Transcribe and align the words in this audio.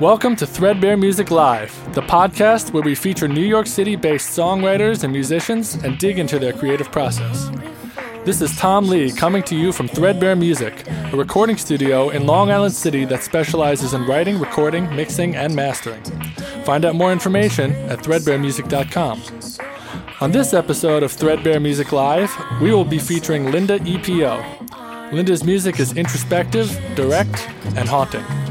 Welcome 0.00 0.36
to 0.36 0.46
Threadbare 0.46 0.96
Music 0.96 1.32
Live, 1.32 1.74
the 1.92 2.02
podcast 2.02 2.72
where 2.72 2.84
we 2.84 2.94
feature 2.94 3.26
New 3.26 3.44
York 3.44 3.66
City 3.66 3.96
based 3.96 4.28
songwriters 4.38 5.02
and 5.02 5.12
musicians 5.12 5.74
and 5.74 5.98
dig 5.98 6.20
into 6.20 6.38
their 6.38 6.52
creative 6.52 6.92
process. 6.92 7.50
This 8.24 8.40
is 8.40 8.56
Tom 8.56 8.86
Lee 8.86 9.10
coming 9.10 9.42
to 9.42 9.56
you 9.56 9.72
from 9.72 9.88
Threadbare 9.88 10.36
Music, 10.36 10.88
a 10.88 11.16
recording 11.16 11.56
studio 11.56 12.10
in 12.10 12.28
Long 12.28 12.48
Island 12.48 12.74
City 12.74 13.06
that 13.06 13.24
specializes 13.24 13.92
in 13.92 14.06
writing, 14.06 14.38
recording, 14.38 14.88
mixing, 14.94 15.34
and 15.34 15.52
mastering. 15.56 16.04
Find 16.62 16.84
out 16.84 16.94
more 16.94 17.10
information 17.10 17.72
at 17.90 17.98
threadbaremusic.com. 17.98 19.20
On 20.20 20.30
this 20.30 20.54
episode 20.54 21.02
of 21.02 21.10
Threadbare 21.10 21.58
Music 21.58 21.90
Live, 21.90 22.32
we 22.62 22.70
will 22.70 22.84
be 22.84 23.00
featuring 23.00 23.50
Linda 23.50 23.80
EPO. 23.80 25.10
Linda's 25.12 25.42
music 25.42 25.80
is 25.80 25.96
introspective, 25.96 26.70
direct, 26.94 27.48
and 27.74 27.88
haunting. 27.88 28.47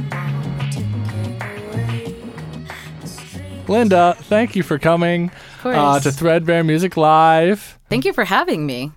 Linda, 3.68 4.16
thank 4.18 4.56
you 4.56 4.64
for 4.64 4.80
coming 4.80 5.32
uh, 5.64 6.00
to 6.00 6.12
Threadbare 6.12 6.64
Music 6.64 6.96
Live. 6.98 7.80
Thank 7.90 8.06
you 8.06 8.14
for 8.14 8.26
having 8.26 8.66
me. 8.66 8.92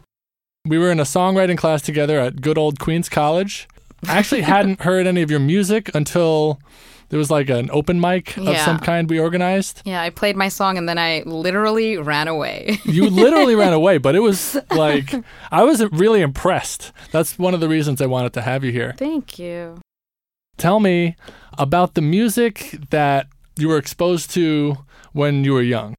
We 0.65 0.78
were 0.78 0.91
in 0.91 1.01
a 1.01 1.05
songwriting 1.05 1.56
class 1.59 1.83
together 1.83 2.20
at 2.20 2.41
good 2.41 2.59
old 2.59 2.78
Queens 2.78 3.09
College. 3.09 3.69
I 4.06 4.19
actually 4.19 4.41
hadn't 4.55 4.83
heard 4.83 5.06
any 5.06 5.23
of 5.23 5.30
your 5.30 5.41
music 5.41 5.91
until 5.95 6.61
there 7.09 7.19
was 7.19 7.30
like 7.30 7.51
an 7.51 7.69
open 7.73 8.01
mic 8.01 8.37
of 8.37 8.45
Yeah. 8.45 8.64
some 8.64 8.78
kind 8.78 9.11
we 9.11 9.19
organized. 9.19 9.83
Yeah, 9.84 10.01
I 10.02 10.11
played 10.11 10.37
my 10.37 10.48
song 10.48 10.78
and 10.78 10.89
then 10.89 10.98
I 10.98 11.23
literally 11.27 11.97
ran 11.97 12.28
away. 12.28 12.78
You 12.84 13.11
literally 13.11 13.55
ran 13.56 13.73
away, 13.73 13.98
but 13.98 14.14
it 14.14 14.20
was 14.20 14.56
like 14.70 15.12
I 15.50 15.64
was 15.64 15.84
really 15.91 16.20
impressed. 16.20 16.92
That's 17.11 17.39
one 17.39 17.55
of 17.55 17.61
the 17.61 17.69
reasons 17.69 18.00
I 18.00 18.06
wanted 18.06 18.33
to 18.34 18.42
have 18.42 18.62
you 18.64 18.70
here. 18.70 18.95
Thank 18.97 19.39
you. 19.39 19.80
Tell 20.59 20.78
me 20.78 21.16
about 21.59 21.94
the 21.94 22.03
music 22.03 22.77
that 22.91 23.27
you 23.61 23.69
were 23.69 23.78
exposed 23.78 24.30
to 24.30 24.77
when 25.12 25.44
you 25.44 25.53
were 25.53 25.62
young. 25.62 25.94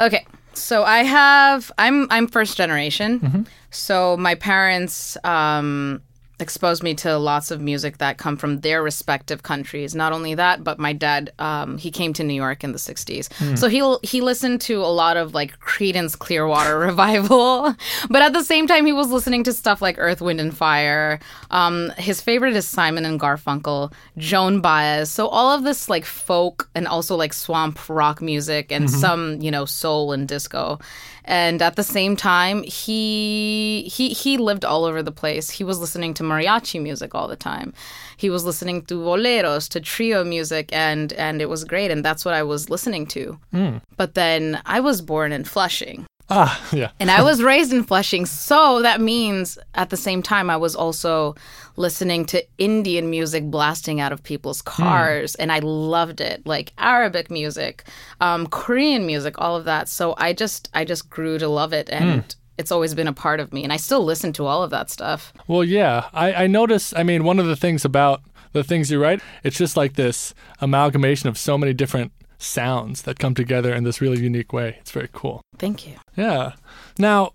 Okay. 0.00 0.26
So 0.54 0.84
I 0.84 1.02
have 1.02 1.72
I'm 1.78 2.06
I'm 2.10 2.26
first 2.28 2.56
generation. 2.56 3.20
Mm-hmm. 3.20 3.42
So 3.70 4.16
my 4.16 4.34
parents 4.34 5.16
um 5.24 6.00
exposed 6.44 6.82
me 6.82 6.92
to 6.94 7.16
lots 7.16 7.50
of 7.50 7.58
music 7.70 7.98
that 7.98 8.18
come 8.18 8.36
from 8.36 8.60
their 8.60 8.82
respective 8.82 9.42
countries. 9.42 9.94
Not 9.94 10.12
only 10.12 10.34
that, 10.34 10.62
but 10.62 10.78
my 10.78 10.92
dad 10.92 11.32
um 11.38 11.78
he 11.84 11.90
came 11.90 12.12
to 12.18 12.24
New 12.24 12.38
York 12.44 12.62
in 12.66 12.72
the 12.72 12.82
60s. 12.90 13.32
Hmm. 13.40 13.56
So 13.60 13.66
he 13.74 13.80
he 14.12 14.20
listened 14.20 14.60
to 14.68 14.76
a 14.90 14.92
lot 15.02 15.16
of 15.16 15.34
like 15.34 15.58
Creedence 15.60 16.14
Clearwater 16.24 16.78
Revival. 16.90 17.74
But 18.10 18.22
at 18.22 18.32
the 18.32 18.44
same 18.44 18.66
time 18.66 18.84
he 18.86 18.92
was 18.92 19.08
listening 19.16 19.42
to 19.44 19.52
stuff 19.52 19.80
like 19.86 19.96
Earth, 19.98 20.20
Wind 20.20 20.40
and 20.40 20.54
Fire. 20.56 21.18
Um 21.50 21.90
his 22.08 22.20
favorite 22.20 22.54
is 22.60 22.68
Simon 22.68 23.04
and 23.04 23.18
Garfunkel, 23.18 23.92
Joan 24.18 24.60
Baez. 24.60 25.10
So 25.10 25.28
all 25.28 25.50
of 25.56 25.64
this 25.64 25.88
like 25.88 26.04
folk 26.04 26.68
and 26.74 26.86
also 26.86 27.16
like 27.16 27.32
swamp 27.32 27.78
rock 27.88 28.20
music 28.20 28.70
and 28.70 28.90
some, 29.02 29.40
you 29.40 29.50
know, 29.50 29.64
soul 29.64 30.12
and 30.12 30.28
disco. 30.28 30.78
And 31.24 31.62
at 31.62 31.76
the 31.76 31.82
same 31.82 32.16
time, 32.16 32.62
he 32.62 33.90
he 33.90 34.10
he 34.10 34.36
lived 34.36 34.64
all 34.64 34.84
over 34.84 35.02
the 35.02 35.12
place. 35.12 35.50
He 35.50 35.64
was 35.64 35.78
listening 35.78 36.14
to 36.14 36.22
mariachi 36.22 36.82
music 36.82 37.14
all 37.14 37.28
the 37.28 37.36
time. 37.36 37.72
He 38.16 38.28
was 38.28 38.44
listening 38.44 38.82
to 38.86 38.94
boleros, 38.94 39.68
to 39.70 39.80
trio 39.80 40.22
music, 40.24 40.68
and 40.72 41.12
and 41.14 41.40
it 41.40 41.48
was 41.48 41.64
great. 41.64 41.90
And 41.90 42.04
that's 42.04 42.24
what 42.24 42.34
I 42.34 42.42
was 42.42 42.68
listening 42.68 43.06
to. 43.08 43.38
Hmm. 43.52 43.76
But 43.96 44.14
then 44.14 44.60
I 44.66 44.80
was 44.80 45.00
born 45.00 45.32
in 45.32 45.44
Flushing. 45.44 46.06
Ah, 46.30 46.68
yeah. 46.72 46.90
And 46.98 47.10
I 47.10 47.22
was 47.22 47.42
raised 47.42 47.72
in 47.72 47.84
Flushing, 47.84 48.24
so 48.24 48.80
that 48.82 49.00
means 49.00 49.58
at 49.74 49.90
the 49.90 49.96
same 49.96 50.22
time 50.22 50.48
I 50.48 50.56
was 50.56 50.74
also 50.74 51.34
listening 51.76 52.24
to 52.26 52.42
Indian 52.56 53.10
music 53.10 53.44
blasting 53.44 54.00
out 54.00 54.12
of 54.12 54.22
people's 54.22 54.62
cars, 54.62 55.34
and 55.34 55.52
I 55.52 55.58
loved 55.58 56.20
it, 56.20 56.46
like 56.46 56.72
Arabic 56.78 57.30
music, 57.30 57.84
um, 58.20 58.46
Korean 58.46 59.06
music, 59.06 59.34
all 59.38 59.54
of 59.56 59.64
that. 59.66 59.88
So 59.88 60.14
I 60.16 60.32
just 60.32 60.70
I 60.72 60.84
just 60.84 61.10
grew 61.10 61.38
to 61.38 61.48
love 61.48 61.72
it, 61.74 61.90
and 61.90 62.34
it's 62.56 62.72
always 62.72 62.94
been 62.94 63.08
a 63.08 63.12
part 63.12 63.40
of 63.40 63.52
me, 63.52 63.64
and 63.64 63.72
I 63.72 63.76
still 63.76 64.04
listen 64.04 64.32
to 64.34 64.46
all 64.46 64.62
of 64.62 64.70
that 64.70 64.90
stuff. 64.90 65.32
Well, 65.46 65.64
yeah. 65.64 66.08
I, 66.12 66.44
I 66.44 66.46
notice, 66.46 66.94
I 66.96 67.02
mean, 67.02 67.24
one 67.24 67.38
of 67.38 67.46
the 67.46 67.56
things 67.56 67.84
about 67.84 68.22
the 68.52 68.64
things 68.64 68.90
you 68.90 69.02
write, 69.02 69.20
it's 69.42 69.58
just 69.58 69.76
like 69.76 69.94
this 69.94 70.32
amalgamation 70.60 71.28
of 71.28 71.36
so 71.36 71.58
many 71.58 71.74
different 71.74 72.12
sounds 72.44 73.02
that 73.02 73.18
come 73.18 73.34
together 73.34 73.74
in 73.74 73.84
this 73.84 74.00
really 74.00 74.20
unique 74.20 74.52
way. 74.52 74.76
It's 74.80 74.90
very 74.90 75.08
cool. 75.12 75.40
Thank 75.58 75.86
you. 75.86 75.94
Yeah. 76.16 76.52
Now, 76.98 77.32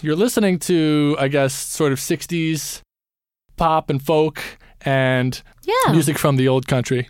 you're 0.00 0.16
listening 0.16 0.58
to, 0.60 1.16
I 1.18 1.28
guess, 1.28 1.54
sort 1.54 1.92
of 1.92 1.98
60s 1.98 2.80
pop 3.56 3.90
and 3.90 4.02
folk 4.02 4.42
and 4.80 5.42
Yeah. 5.64 5.92
music 5.92 6.18
from 6.18 6.36
the 6.36 6.48
old 6.48 6.66
country. 6.66 7.08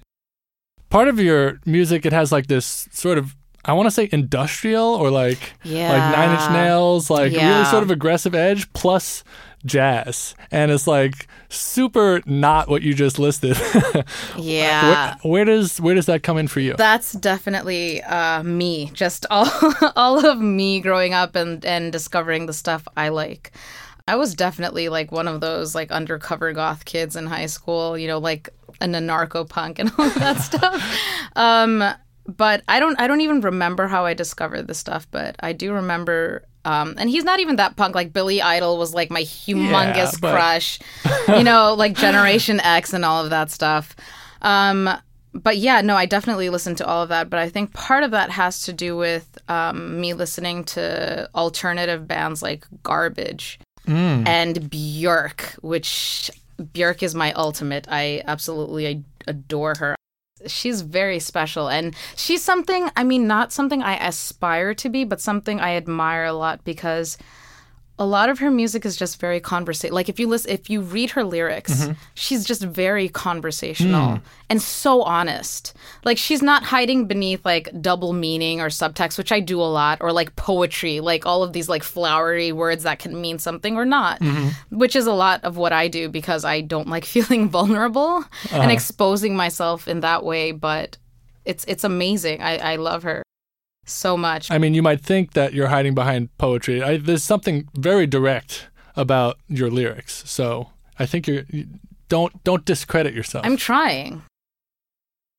Part 0.90 1.08
of 1.08 1.18
your 1.18 1.58
music, 1.64 2.04
it 2.04 2.12
has 2.12 2.32
like 2.32 2.48
this 2.48 2.88
sort 2.92 3.18
of, 3.18 3.34
I 3.64 3.74
want 3.74 3.86
to 3.86 3.90
say 3.90 4.08
industrial 4.10 4.84
or 4.84 5.10
like, 5.10 5.38
like 5.64 6.16
Nine 6.16 6.30
Inch 6.32 6.50
Nails, 6.52 7.10
like 7.10 7.32
really 7.32 7.64
sort 7.66 7.82
of 7.82 7.90
aggressive 7.90 8.34
edge 8.34 8.72
plus 8.72 9.22
jazz. 9.64 10.34
And 10.50 10.70
it's 10.72 10.86
like 10.86 11.28
super 11.48 12.20
not 12.26 12.68
what 12.68 12.82
you 12.82 12.94
just 12.94 13.18
listed. 13.18 13.56
Yeah. 14.36 15.16
where, 15.22 15.32
where 15.32 15.44
does 15.44 15.80
where 15.80 15.94
does 15.94 16.06
that 16.06 16.22
come 16.22 16.38
in 16.38 16.48
for 16.48 16.60
you? 16.60 16.74
That's 16.76 17.12
definitely 17.12 18.02
uh, 18.02 18.42
me. 18.42 18.90
Just 18.94 19.26
all 19.30 19.48
all 19.96 20.24
of 20.26 20.40
me 20.40 20.80
growing 20.80 21.14
up 21.14 21.36
and 21.36 21.64
and 21.64 21.92
discovering 21.92 22.46
the 22.46 22.52
stuff 22.52 22.86
I 22.96 23.10
like. 23.10 23.52
I 24.08 24.16
was 24.16 24.34
definitely 24.34 24.88
like 24.88 25.12
one 25.12 25.28
of 25.28 25.40
those 25.40 25.74
like 25.74 25.92
undercover 25.92 26.52
goth 26.52 26.84
kids 26.84 27.14
in 27.14 27.26
high 27.26 27.46
school, 27.46 27.96
you 27.96 28.08
know, 28.08 28.18
like 28.18 28.48
an 28.80 28.92
anarcho 28.94 29.48
punk 29.48 29.78
and 29.78 29.92
all 29.98 30.10
that 30.10 30.38
stuff. 30.38 30.98
Um, 31.36 31.84
but 32.26 32.62
I 32.68 32.80
don't 32.80 32.98
I 33.00 33.06
don't 33.06 33.20
even 33.20 33.40
remember 33.40 33.88
how 33.88 34.04
I 34.04 34.14
discovered 34.14 34.66
this 34.68 34.78
stuff, 34.78 35.06
but 35.10 35.36
I 35.40 35.52
do 35.52 35.72
remember 35.72 36.44
um, 36.64 36.94
and 36.96 37.10
he's 37.10 37.24
not 37.24 37.40
even 37.40 37.56
that 37.56 37.76
punk. 37.76 37.94
Like 37.94 38.12
Billy 38.12 38.40
Idol 38.40 38.78
was 38.78 38.94
like 38.94 39.10
my 39.10 39.22
humongous 39.22 40.20
but- 40.20 40.32
crush, 40.32 40.78
you 41.28 41.42
know, 41.42 41.74
like 41.74 41.96
Generation 41.96 42.60
X 42.60 42.92
and 42.92 43.04
all 43.04 43.24
of 43.24 43.30
that 43.30 43.50
stuff. 43.50 43.96
Um, 44.42 44.88
but 45.34 45.56
yeah, 45.56 45.80
no, 45.80 45.96
I 45.96 46.06
definitely 46.06 46.50
listened 46.50 46.76
to 46.78 46.86
all 46.86 47.02
of 47.02 47.08
that. 47.08 47.30
But 47.30 47.40
I 47.40 47.48
think 47.48 47.72
part 47.72 48.04
of 48.04 48.10
that 48.12 48.30
has 48.30 48.60
to 48.66 48.72
do 48.72 48.96
with 48.96 49.38
um, 49.48 50.00
me 50.00 50.14
listening 50.14 50.64
to 50.64 51.28
alternative 51.34 52.06
bands 52.06 52.42
like 52.42 52.66
Garbage 52.82 53.58
and 54.26 54.56
Björk, 54.70 55.54
which 55.62 56.30
Björk 56.60 57.02
is 57.02 57.14
my 57.14 57.32
ultimate. 57.32 57.86
I 57.90 58.22
absolutely 58.26 58.86
I 58.86 59.00
adore 59.26 59.74
her. 59.78 59.96
She's 60.46 60.82
very 60.82 61.18
special 61.18 61.68
and 61.68 61.94
she's 62.16 62.42
something, 62.42 62.90
I 62.96 63.04
mean, 63.04 63.26
not 63.26 63.52
something 63.52 63.82
I 63.82 63.96
aspire 63.96 64.74
to 64.74 64.88
be, 64.88 65.04
but 65.04 65.20
something 65.20 65.60
I 65.60 65.76
admire 65.76 66.24
a 66.24 66.32
lot 66.32 66.64
because 66.64 67.18
a 67.98 68.06
lot 68.06 68.30
of 68.30 68.38
her 68.38 68.50
music 68.50 68.86
is 68.86 68.96
just 68.96 69.20
very 69.20 69.38
conversational. 69.38 69.94
Like 69.94 70.08
if 70.08 70.18
you 70.18 70.26
listen, 70.26 70.50
if 70.50 70.70
you 70.70 70.80
read 70.80 71.10
her 71.10 71.24
lyrics, 71.24 71.72
mm-hmm. 71.72 71.92
she's 72.14 72.44
just 72.44 72.62
very 72.62 73.08
conversational 73.08 74.16
hmm. 74.16 74.24
and 74.48 74.62
so 74.62 75.02
honest. 75.02 75.74
Like 76.04 76.16
she's 76.16 76.42
not 76.42 76.64
hiding 76.64 77.06
beneath 77.06 77.44
like 77.44 77.68
double 77.80 78.14
meaning 78.14 78.60
or 78.60 78.68
subtext, 78.68 79.18
which 79.18 79.30
I 79.30 79.40
do 79.40 79.60
a 79.60 79.70
lot, 79.70 79.98
or 80.00 80.10
like 80.10 80.34
poetry, 80.36 81.00
like 81.00 81.26
all 81.26 81.42
of 81.42 81.52
these 81.52 81.68
like 81.68 81.82
flowery 81.82 82.50
words 82.50 82.84
that 82.84 82.98
can 82.98 83.20
mean 83.20 83.38
something 83.38 83.76
or 83.76 83.84
not, 83.84 84.20
mm-hmm. 84.20 84.76
which 84.76 84.96
is 84.96 85.06
a 85.06 85.12
lot 85.12 85.44
of 85.44 85.58
what 85.58 85.72
I 85.72 85.88
do 85.88 86.08
because 86.08 86.44
I 86.44 86.62
don't 86.62 86.88
like 86.88 87.04
feeling 87.12 87.50
vulnerable 87.50 88.24
and 88.50 88.62
uh-huh. 88.62 88.70
exposing 88.70 89.36
myself 89.36 89.86
in 89.86 90.00
that 90.00 90.24
way. 90.24 90.52
But 90.52 90.96
it's 91.44 91.64
it's 91.68 91.84
amazing. 91.84 92.40
I, 92.40 92.56
I 92.72 92.76
love 92.76 93.02
her 93.02 93.22
so 93.84 94.16
much. 94.16 94.50
I 94.50 94.58
mean, 94.58 94.74
you 94.74 94.82
might 94.82 95.00
think 95.00 95.32
that 95.32 95.52
you're 95.54 95.68
hiding 95.68 95.94
behind 95.94 96.36
poetry. 96.38 96.82
I, 96.82 96.96
there's 96.98 97.22
something 97.24 97.68
very 97.74 98.06
direct 98.06 98.68
about 98.96 99.38
your 99.48 99.70
lyrics. 99.70 100.22
So 100.30 100.70
I 100.98 101.06
think 101.06 101.26
you're 101.26 101.44
you, 101.48 101.66
don't 102.08 102.42
don't 102.44 102.64
discredit 102.64 103.14
yourself. 103.14 103.44
I'm 103.46 103.56
trying. 103.56 104.22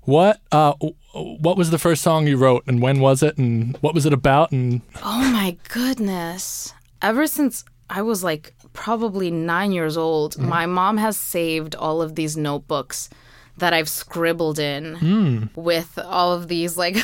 what 0.05 0.41
uh 0.51 0.73
what 1.13 1.55
was 1.55 1.69
the 1.69 1.77
first 1.77 2.01
song 2.01 2.27
you 2.27 2.35
wrote 2.35 2.63
and 2.67 2.81
when 2.81 2.99
was 2.99 3.21
it 3.23 3.37
and 3.37 3.77
what 3.81 3.93
was 3.93 4.05
it 4.05 4.13
about 4.13 4.51
and 4.51 4.81
Oh 5.03 5.31
my 5.31 5.55
goodness. 5.69 6.73
Ever 7.01 7.27
since 7.27 7.63
I 7.89 8.01
was 8.01 8.23
like 8.23 8.55
probably 8.73 9.29
nine 9.29 9.71
years 9.71 9.95
old, 9.97 10.37
my 10.37 10.65
mom 10.65 10.97
has 10.97 11.15
saved 11.15 11.75
all 11.75 12.01
of 12.01 12.15
these 12.15 12.35
notebooks 12.35 13.09
that 13.57 13.71
I've 13.73 13.89
scribbled 13.89 14.57
in 14.57 15.49
with 15.55 15.99
all 15.99 16.33
of 16.33 16.47
these 16.47 16.75
like 16.75 16.97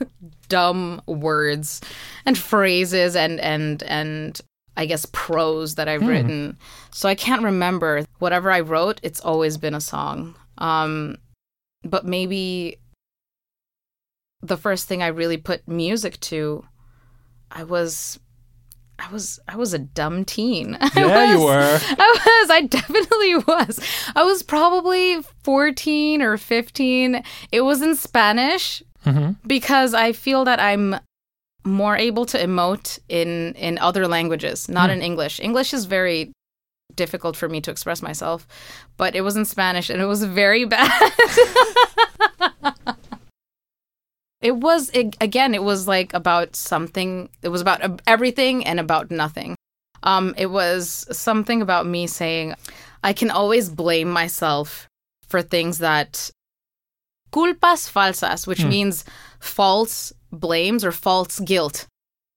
dumb 0.52 1.00
words 1.06 1.80
and 2.26 2.36
phrases 2.36 3.16
and 3.16 3.40
and 3.40 3.82
and 3.84 4.40
I 4.76 4.86
guess 4.86 5.06
prose 5.12 5.74
that 5.76 5.88
I've 5.88 6.06
written. 6.06 6.56
So 6.92 7.08
I 7.08 7.14
can't 7.14 7.42
remember. 7.42 8.04
Whatever 8.20 8.50
I 8.50 8.60
wrote, 8.60 9.00
it's 9.02 9.20
always 9.20 9.56
been 9.58 9.74
a 9.74 9.80
song. 9.80 10.34
Um 10.58 11.16
but 11.84 12.04
maybe 12.06 12.78
the 14.42 14.56
first 14.56 14.88
thing 14.88 15.02
I 15.02 15.08
really 15.08 15.36
put 15.36 15.66
music 15.68 16.18
to, 16.30 16.64
I 17.50 17.64
was 17.64 18.18
I 18.98 19.10
was 19.12 19.40
I 19.48 19.56
was 19.56 19.72
a 19.74 19.78
dumb 19.78 20.24
teen. 20.24 20.76
I 20.80 20.90
Yeah, 20.96 21.32
you 21.32 21.40
was- 21.40 21.44
were. 21.44 21.96
I 21.98 22.18
was. 22.26 22.50
I 22.50 22.60
definitely 22.62 23.34
was. 23.48 23.80
I 24.14 24.22
was 24.22 24.42
probably 24.42 25.22
14 25.44 26.22
or 26.22 26.36
15. 26.38 27.22
It 27.50 27.60
was 27.62 27.82
in 27.82 27.94
Spanish 27.96 28.82
because 29.46 29.94
I 29.94 30.12
feel 30.12 30.44
that 30.44 30.60
I'm 30.60 30.96
more 31.64 31.96
able 31.96 32.26
to 32.26 32.38
emote 32.38 32.98
in 33.08 33.54
in 33.54 33.78
other 33.78 34.08
languages, 34.08 34.68
not 34.68 34.90
in 34.90 35.02
English. 35.02 35.40
English 35.40 35.72
is 35.72 35.84
very 35.84 36.32
difficult 36.94 37.36
for 37.36 37.48
me 37.48 37.60
to 37.60 37.70
express 37.70 38.02
myself, 38.02 38.46
but 38.96 39.14
it 39.14 39.22
was 39.22 39.36
in 39.36 39.44
Spanish 39.44 39.90
and 39.90 40.00
it 40.00 40.06
was 40.06 40.22
very 40.24 40.64
bad. 40.76 41.12
it 44.42 44.56
was 44.56 44.90
it, 44.90 45.16
again 45.20 45.54
it 45.54 45.62
was 45.62 45.88
like 45.88 46.12
about 46.12 46.54
something 46.56 47.28
it 47.42 47.48
was 47.48 47.60
about 47.60 48.00
everything 48.06 48.66
and 48.66 48.80
about 48.80 49.10
nothing 49.10 49.56
um 50.02 50.34
it 50.36 50.46
was 50.46 51.06
something 51.16 51.62
about 51.62 51.86
me 51.86 52.06
saying 52.06 52.54
i 53.04 53.12
can 53.12 53.30
always 53.30 53.70
blame 53.70 54.10
myself 54.10 54.88
for 55.28 55.40
things 55.40 55.78
that 55.78 56.30
culpas 57.32 57.90
falsas 57.90 58.46
which 58.46 58.64
means 58.64 59.04
false 59.40 60.12
blames 60.30 60.84
or 60.84 60.92
false 60.92 61.40
guilt. 61.40 61.86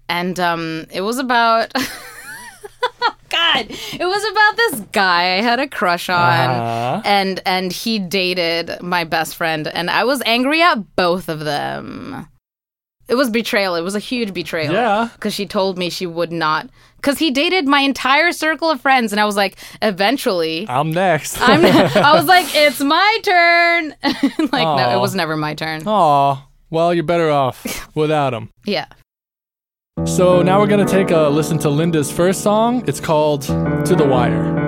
And 0.09 0.39
um 0.39 0.85
it 0.91 1.01
was 1.01 1.17
about 1.19 1.71
god 3.29 3.65
it 3.69 4.05
was 4.05 4.23
about 4.31 4.55
this 4.57 4.79
guy 4.91 5.37
i 5.37 5.41
had 5.41 5.59
a 5.59 5.67
crush 5.67 6.09
on. 6.09 6.49
Uh-huh. 6.49 7.01
and 7.03 7.41
and 7.45 7.71
he 7.71 7.99
dated 7.99 8.81
my 8.81 9.03
best 9.03 9.35
friend 9.35 9.67
and 9.67 9.89
i 9.89 10.03
was 10.03 10.21
angry 10.25 10.61
at 10.61 10.95
both 10.95 11.27
of 11.27 11.39
them 11.39 12.27
it 13.07 13.15
was 13.15 13.29
betrayal 13.29 13.75
it 13.75 13.81
was 13.81 13.95
a 13.95 13.99
huge 13.99 14.33
betrayal 14.33 14.73
Yeah. 14.73 15.09
because 15.13 15.33
she 15.33 15.45
told 15.45 15.77
me 15.77 15.89
she 15.89 16.05
would 16.05 16.31
not 16.31 16.69
because 16.97 17.19
he 17.19 17.29
dated 17.31 17.67
my 17.67 17.81
entire 17.81 18.31
circle 18.31 18.69
of 18.69 18.81
friends 18.81 19.11
and 19.11 19.19
i 19.21 19.25
was 19.25 19.35
like 19.35 19.57
eventually 19.81 20.65
I'm 20.67 20.91
next. 20.91 21.39
I'm, 21.41 21.63
i 22.03 22.13
was 22.13 22.25
like 22.25 22.47
it's 22.55 22.79
my 22.81 23.19
turn 23.23 23.95
like 24.03 24.51
no 24.79 24.95
it 24.95 24.99
was 24.99 25.13
never 25.15 25.35
my 25.37 25.53
turn 25.53 25.83
Aw. 25.87 26.47
Well, 26.71 26.93
you're 26.93 27.03
better 27.03 27.29
off 27.29 27.89
without 27.95 28.33
him. 28.33 28.49
yeah 28.65 28.87
So 30.05 30.41
now 30.41 30.59
we're 30.59 30.67
gonna 30.67 30.83
take 30.85 31.11
a 31.11 31.29
listen 31.29 31.57
to 31.59 31.69
Linda's 31.69 32.11
first 32.11 32.41
song. 32.41 32.83
It's 32.87 32.99
called 32.99 33.43
"To 33.43 33.95
the 33.95 34.05
Wire." 34.05 34.64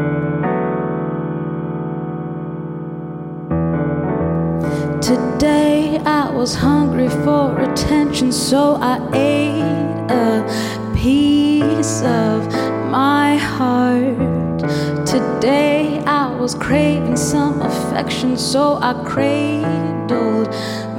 Was 6.38 6.54
hungry 6.54 7.10
for 7.10 7.60
attention, 7.60 8.32
so 8.32 8.78
I 8.80 8.98
ate 9.12 10.12
a 10.12 10.94
piece 10.96 12.04
of 12.04 12.46
my 12.92 13.38
heart. 13.38 14.60
Today 15.08 16.00
I 16.06 16.28
was 16.40 16.54
craving 16.54 17.18
some 17.18 17.60
affection, 17.64 18.38
so 18.38 18.78
I 18.80 18.94
cradled 19.04 20.50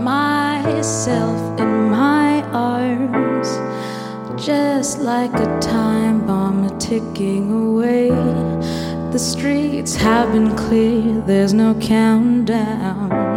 myself 0.02 1.60
in 1.60 1.88
my 1.88 2.42
arms. 2.50 3.48
Just 4.44 4.98
like 4.98 5.32
a 5.34 5.60
time 5.60 6.26
bomb 6.26 6.76
ticking 6.80 7.52
away. 7.52 8.08
The 9.12 9.20
streets 9.20 9.94
have 9.94 10.32
been 10.32 10.56
clear, 10.56 11.20
there's 11.20 11.54
no 11.54 11.74
countdown. 11.74 13.27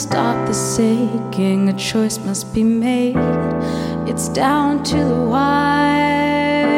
Stop 0.00 0.48
the 0.48 0.54
aching, 0.80 1.68
a 1.68 1.74
choice 1.74 2.18
must 2.20 2.54
be 2.54 2.64
made. 2.64 3.18
It's 4.08 4.30
down 4.30 4.82
to 4.84 4.96
the 4.96 5.20
wire. 5.34 6.70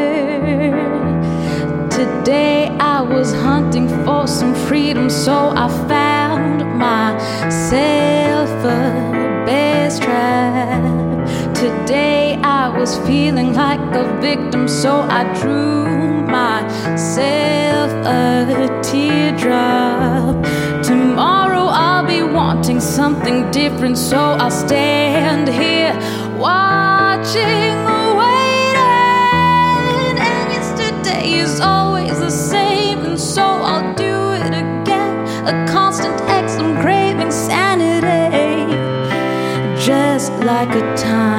Today 1.89 2.67
I 2.81 3.01
was 3.01 3.33
hunting 3.33 3.87
for 4.05 4.27
some 4.27 4.57
freedom, 4.67 5.09
so 5.09 5.53
I 5.55 5.69
found 5.87 6.65
myself 6.77 8.51
a 8.65 9.45
best 9.47 10.03
trap. 10.03 11.55
Today 11.55 12.41
I 12.43 12.77
was 12.77 12.99
feeling 13.07 13.55
like 13.55 13.95
a 13.95 14.03
victim, 14.21 14.67
so 14.67 15.01
I 15.01 15.23
drew 15.41 16.27
myself 16.27 17.93
a 18.05 18.81
teardrop. 18.83 20.45
Something 22.81 23.51
different, 23.51 23.97
so 23.97 24.19
I'll 24.19 24.51
stand 24.51 25.49
here 25.49 25.95
watching, 26.37 27.77
waiting. 28.21 28.79
And 30.19 30.53
yesterday 30.53 31.39
is 31.39 31.61
always 31.61 32.19
the 32.19 32.31
same, 32.31 33.05
and 33.05 33.19
so 33.19 33.43
I'll 33.43 33.95
do 33.95 34.33
it 34.33 34.53
again. 34.53 35.15
A 35.47 35.67
constant 35.71 36.21
X, 36.23 36.57
I'm 36.57 36.81
craving 36.83 37.31
sanity. 37.31 38.75
Just 39.81 40.33
like 40.45 40.75
a 40.75 40.97
time 40.97 41.31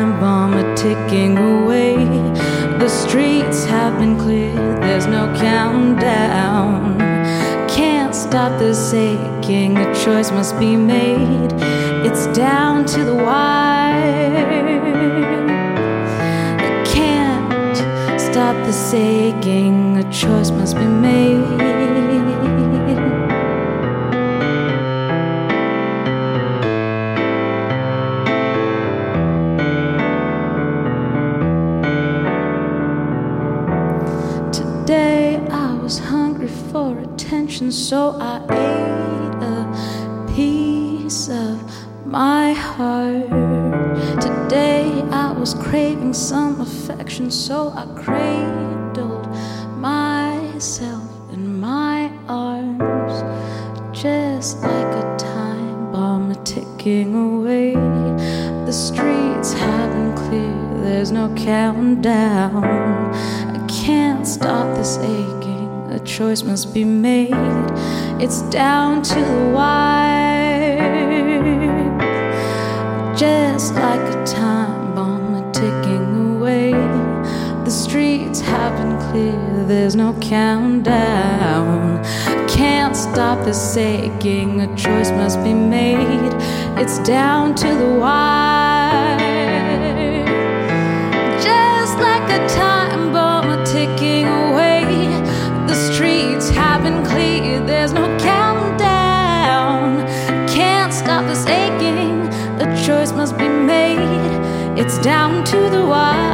this 9.44 9.76
a 9.76 9.94
choice 9.94 10.32
must 10.32 10.58
be 10.58 10.78
made. 10.78 11.52
It's 12.08 12.28
down 12.28 12.86
to 12.86 13.04
the 13.04 13.14
wire. 13.14 14.46
I 16.68 16.84
can't 16.86 18.22
stop 18.22 18.56
this 18.66 18.94
aching, 18.94 19.98
a 19.98 20.04
choice 20.12 20.50
must 20.52 20.78
be 20.78 20.86
made. 20.86 21.44
Today 34.54 35.46
I 35.52 35.74
was 35.84 36.00
hungry 36.00 36.48
for 36.48 36.98
attention, 36.98 37.74
so 37.74 38.16
I 38.22 38.42
ate 38.50 38.73
I 45.24 45.32
was 45.32 45.54
craving 45.54 46.14
some 46.14 46.60
affection, 46.60 47.32
so 47.32 47.72
I 47.74 47.86
cradled 47.96 49.26
myself 49.78 51.10
in 51.32 51.62
my 51.62 52.12
arms. 52.28 53.14
Just 53.98 54.62
like 54.62 54.94
a 55.04 55.16
time 55.18 55.94
bomb 55.94 56.36
ticking 56.44 57.16
away. 57.16 57.74
The 58.66 58.74
streets 58.74 59.54
have 59.54 59.94
been 59.94 60.14
clear, 60.28 60.84
there's 60.84 61.12
no 61.14 61.34
countdown. 61.36 62.66
I 62.66 63.66
can't 63.68 64.28
stop 64.28 64.76
this 64.76 64.98
aching, 64.98 65.90
a 65.90 66.00
choice 66.00 66.44
must 66.44 66.74
be 66.74 66.84
made. 66.84 67.72
It's 68.22 68.42
down 68.50 69.02
to 69.04 69.16
the 69.16 69.52
wire. 69.56 70.34
Just 73.16 73.76
like 73.76 74.02
a 74.02 74.26
time 74.26 74.63
been 78.78 78.98
clear, 79.10 79.66
there's 79.66 79.96
no 79.96 80.14
countdown. 80.20 82.04
Can't 82.48 82.96
stop 82.96 83.44
this 83.46 83.78
aching, 83.78 84.62
a 84.62 84.68
choice 84.76 85.12
must 85.12 85.44
be 85.44 85.54
made. 85.54 86.34
It's 86.78 87.00
down 87.00 87.56
to 87.56 87.68
the 87.68 88.00
wire. 88.00 89.18
Just 91.42 91.98
like 92.00 92.30
a 92.30 92.48
time 92.48 93.12
bomb 93.12 93.64
ticking 93.66 94.28
away. 94.28 94.84
The 95.68 95.76
streets 95.76 96.50
have 96.50 96.84
been 96.84 97.04
cleared, 97.06 97.68
there's 97.68 97.94
no 97.94 98.06
countdown. 98.20 100.06
Can't 100.48 100.94
stop 100.94 101.26
this 101.26 101.46
aching, 101.48 102.28
a 102.62 102.66
choice 102.86 103.12
must 103.14 103.38
be 103.38 103.48
made. 103.48 104.00
It's 104.78 104.98
down 105.00 105.44
to 105.46 105.70
the 105.70 105.86
wire. 105.86 106.33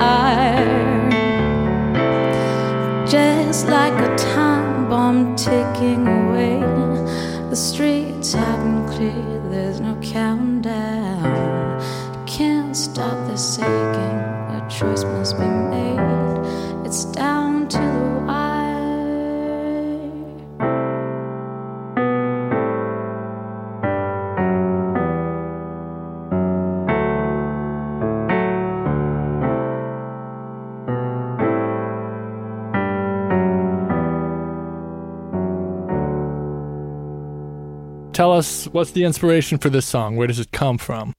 What's 38.80 38.92
the 38.92 39.04
inspiration 39.04 39.58
for 39.58 39.70
this 39.70 39.86
song? 39.86 40.16
Where 40.16 40.26
does 40.28 40.40
it 40.40 40.52
come 40.54 40.78
from? 40.78 41.14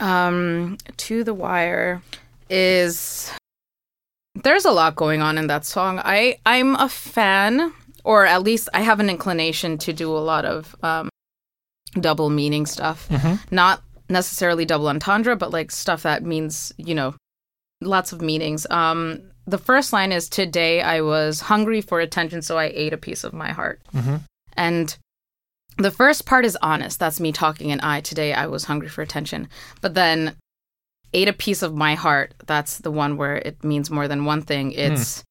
Um, 0.00 0.78
To 0.96 1.24
the 1.24 1.34
Wire 1.34 2.02
is 2.48 3.30
there's 4.34 4.64
a 4.64 4.70
lot 4.70 4.96
going 4.96 5.20
on 5.20 5.36
in 5.36 5.46
that 5.48 5.66
song. 5.66 6.00
I 6.02 6.38
I'm 6.46 6.74
a 6.76 6.88
fan, 6.88 7.72
or 8.02 8.24
at 8.24 8.42
least 8.42 8.70
I 8.72 8.80
have 8.80 8.98
an 8.98 9.10
inclination 9.10 9.78
to 9.78 9.92
do 9.92 10.10
a 10.10 10.18
lot 10.18 10.44
of 10.46 10.74
um, 10.82 11.10
double 12.00 12.30
meaning 12.30 12.64
stuff. 12.66 13.08
Not 13.50 13.82
necessarily 14.08 14.64
double 14.64 14.88
entendre, 14.88 15.36
but 15.36 15.50
like 15.50 15.70
stuff 15.70 16.02
that 16.02 16.22
means 16.22 16.72
you 16.78 16.94
know 16.94 17.14
lots 17.82 18.12
of 18.12 18.22
meanings. 18.22 18.66
Um, 18.70 19.20
the 19.46 19.58
first 19.58 19.92
line 19.92 20.12
is 20.12 20.28
today 20.30 20.80
I 20.80 21.02
was 21.02 21.40
hungry 21.40 21.82
for 21.82 22.00
attention, 22.00 22.40
so 22.40 22.56
I 22.56 22.72
ate 22.74 22.94
a 22.94 22.98
piece 22.98 23.22
of 23.22 23.34
my 23.34 23.52
heart. 23.52 23.80
And 24.56 24.96
the 25.78 25.90
first 25.90 26.26
part 26.26 26.44
is 26.44 26.56
honest. 26.62 26.98
That's 26.98 27.20
me 27.20 27.32
talking 27.32 27.70
and 27.70 27.80
I. 27.80 28.00
Today 28.00 28.32
I 28.32 28.46
was 28.46 28.64
hungry 28.64 28.88
for 28.88 29.02
attention. 29.02 29.48
But 29.80 29.94
then 29.94 30.36
ate 31.12 31.28
a 31.28 31.32
piece 31.32 31.62
of 31.62 31.74
my 31.74 31.94
heart. 31.94 32.34
That's 32.46 32.78
the 32.78 32.90
one 32.90 33.16
where 33.16 33.36
it 33.36 33.62
means 33.62 33.90
more 33.90 34.08
than 34.08 34.24
one 34.24 34.42
thing. 34.42 34.72
It's, 34.72 35.24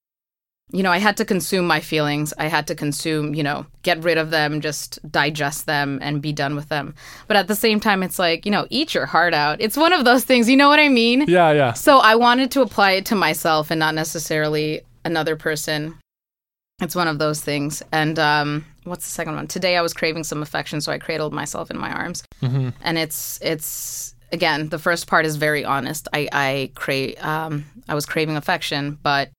you 0.72 0.82
know, 0.82 0.92
I 0.92 0.98
had 0.98 1.18
to 1.18 1.26
consume 1.26 1.68
my 1.68 1.80
feelings. 1.80 2.34
I 2.38 2.48
had 2.48 2.68
to 2.68 2.76
consume, 2.76 3.36
you 3.36 3.44
know, 3.44 3.66
get 3.84 4.04
rid 4.04 4.18
of 4.18 4.32
them, 4.32 4.62
just 4.62 5.00
digest 5.12 5.66
them 5.66 6.00
and 6.02 6.22
be 6.22 6.34
done 6.34 6.56
with 6.56 6.70
them. 6.70 6.96
But 7.28 7.38
at 7.38 7.48
the 7.48 7.56
same 7.56 7.80
time, 7.80 8.02
it's 8.04 8.18
like, 8.18 8.46
you 8.46 8.52
know, 8.52 8.66
eat 8.70 8.94
your 8.94 9.06
heart 9.06 9.34
out. 9.34 9.62
It's 9.62 9.78
one 9.78 9.94
of 9.94 10.06
those 10.06 10.24
things. 10.24 10.50
You 10.50 10.58
know 10.58 10.70
what 10.70 10.80
I 10.80 10.90
mean? 10.90 11.26
Yeah, 11.28 11.52
yeah. 11.52 11.74
So 11.74 12.00
I 12.00 12.16
wanted 12.16 12.52
to 12.52 12.62
apply 12.62 12.94
it 12.94 13.06
to 13.08 13.16
myself 13.16 13.70
and 13.70 13.80
not 13.80 13.96
necessarily 13.96 14.82
another 15.04 15.36
person. 15.36 15.98
It's 16.82 16.96
one 16.96 17.08
of 17.08 17.20
those 17.20 17.42
things. 17.42 17.84
And 17.92 18.18
um, 18.18 18.66
what's 18.86 19.06
the 19.06 19.12
second 19.12 19.36
one? 19.36 19.48
Today 19.48 19.76
I 19.78 19.82
was 19.82 19.94
craving 19.94 20.24
some 20.24 20.42
affection, 20.42 20.80
so 20.82 20.92
I 20.92 20.98
cradled 20.98 21.34
myself 21.34 21.70
in 21.70 21.78
my 21.78 21.92
arms. 21.92 22.24
And 22.82 22.98
it's 22.98 23.40
it's 23.42 24.16
again 24.32 24.70
the 24.70 24.80
first 24.80 25.08
part 25.08 25.26
is 25.26 25.36
very 25.36 25.66
honest. 25.66 26.08
I 26.14 26.30
I 26.32 26.72
cra- 26.76 27.20
um, 27.20 27.66
I 27.90 27.96
was 27.96 28.06
craving 28.06 28.38
affection, 28.38 28.98
but 29.04 29.30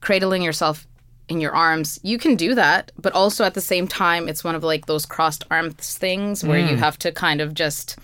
cradling 0.00 0.42
yourself 0.42 0.86
in 1.28 1.40
your 1.40 1.54
arms, 1.54 1.98
you 2.02 2.18
can 2.18 2.36
do 2.36 2.54
that, 2.54 2.92
but 3.00 3.14
also 3.14 3.44
at 3.44 3.54
the 3.54 3.60
same 3.60 3.88
time, 3.88 4.28
it's 4.28 4.44
one 4.44 4.54
of 4.54 4.62
like 4.62 4.84
those 4.86 5.06
crossed 5.06 5.42
arms 5.50 5.96
things 5.96 6.44
where 6.44 6.58
you 6.58 6.76
have 6.76 6.98
to 6.98 7.10
kind 7.12 7.40
of 7.40 7.54
just 7.54 7.98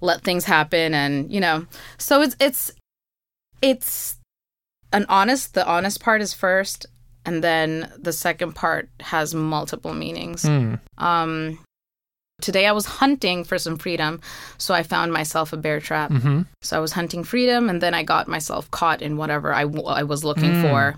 let 0.00 0.22
things 0.22 0.44
happen, 0.44 0.92
and 0.94 1.30
you 1.30 1.40
know. 1.40 1.66
So 1.98 2.22
it's 2.22 2.34
it's 2.40 2.72
it's 3.62 4.18
an 4.92 5.06
honest. 5.08 5.54
The 5.54 5.66
honest 5.66 6.00
part 6.00 6.20
is 6.20 6.34
first, 6.34 6.86
and 7.26 7.42
then 7.42 7.90
the 7.98 8.12
second 8.12 8.52
part 8.54 8.88
has 9.00 9.34
multiple 9.34 9.94
meanings. 9.94 10.44
Um, 10.98 11.58
today 12.40 12.66
I 12.66 12.72
was 12.72 12.86
hunting 12.86 13.44
for 13.44 13.58
some 13.58 13.76
freedom, 13.78 14.20
so 14.58 14.74
I 14.74 14.82
found 14.82 15.12
myself 15.12 15.52
a 15.52 15.56
bear 15.56 15.80
trap. 15.80 16.10
Mm-hmm. 16.10 16.42
So 16.62 16.76
I 16.76 16.80
was 16.80 16.92
hunting 16.92 17.24
freedom, 17.24 17.68
and 17.70 17.80
then 17.80 17.94
I 17.94 18.02
got 18.02 18.28
myself 18.28 18.70
caught 18.70 19.02
in 19.02 19.16
whatever 19.16 19.52
I, 19.52 19.62
w- 19.62 19.86
I 19.86 20.02
was 20.02 20.24
looking 20.24 20.60
for. 20.62 20.96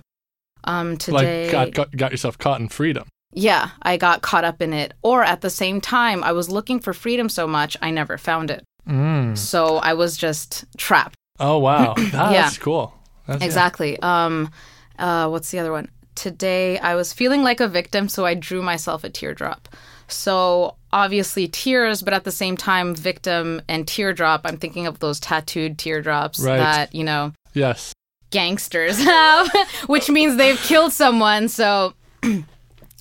Um, 0.64 0.96
today, 0.96 1.44
Like 1.44 1.52
got, 1.52 1.72
got 1.72 1.96
got 1.96 2.10
yourself 2.10 2.38
caught 2.38 2.60
in 2.60 2.68
freedom. 2.68 3.06
yeah, 3.32 3.70
I 3.82 3.96
got 3.98 4.22
caught 4.22 4.44
up 4.44 4.60
in 4.60 4.72
it. 4.72 4.94
Or 5.02 5.22
at 5.22 5.40
the 5.40 5.50
same 5.50 5.80
time, 5.80 6.24
I 6.24 6.32
was 6.32 6.48
looking 6.48 6.80
for 6.80 6.92
freedom 6.92 7.28
so 7.28 7.46
much 7.46 7.76
I 7.80 7.90
never 7.92 8.18
found 8.18 8.50
it. 8.50 8.64
Mm. 8.88 9.36
So 9.38 9.76
I 9.76 9.94
was 9.94 10.16
just 10.16 10.64
trapped. 10.76 11.14
Oh 11.38 11.58
wow, 11.58 11.94
Ah, 11.98 12.32
Yeah. 12.32 12.42
that's 12.42 12.58
cool. 12.58 12.94
That's, 13.26 13.40
yeah. 13.42 13.46
Exactly. 13.46 13.98
Um, 14.00 14.50
uh, 14.98 15.28
what's 15.28 15.50
the 15.50 15.58
other 15.60 15.70
one? 15.72 15.88
Today 16.16 16.78
I 16.80 16.94
was 16.96 17.12
feeling 17.12 17.42
like 17.44 17.60
a 17.60 17.68
victim, 17.68 18.08
so 18.08 18.24
I 18.26 18.34
drew 18.34 18.62
myself 18.62 19.04
a 19.04 19.08
teardrop. 19.10 19.68
So 20.08 20.76
obviously 20.92 21.46
tears, 21.46 22.02
but 22.02 22.14
at 22.14 22.24
the 22.24 22.32
same 22.32 22.56
time, 22.56 22.94
victim 22.94 23.60
and 23.68 23.86
teardrop. 23.86 24.40
I'm 24.44 24.56
thinking 24.56 24.86
of 24.86 24.98
those 24.98 25.20
tattooed 25.20 25.78
teardrops 25.78 26.40
Right. 26.40 26.56
that 26.58 26.94
you 26.94 27.04
know 27.04 27.32
Yes. 27.54 27.92
gangsters 28.30 28.98
have, 29.04 29.48
which 29.86 30.08
means 30.10 30.36
they've 30.36 30.58
killed 30.58 30.92
someone. 30.92 31.48
So 31.48 31.94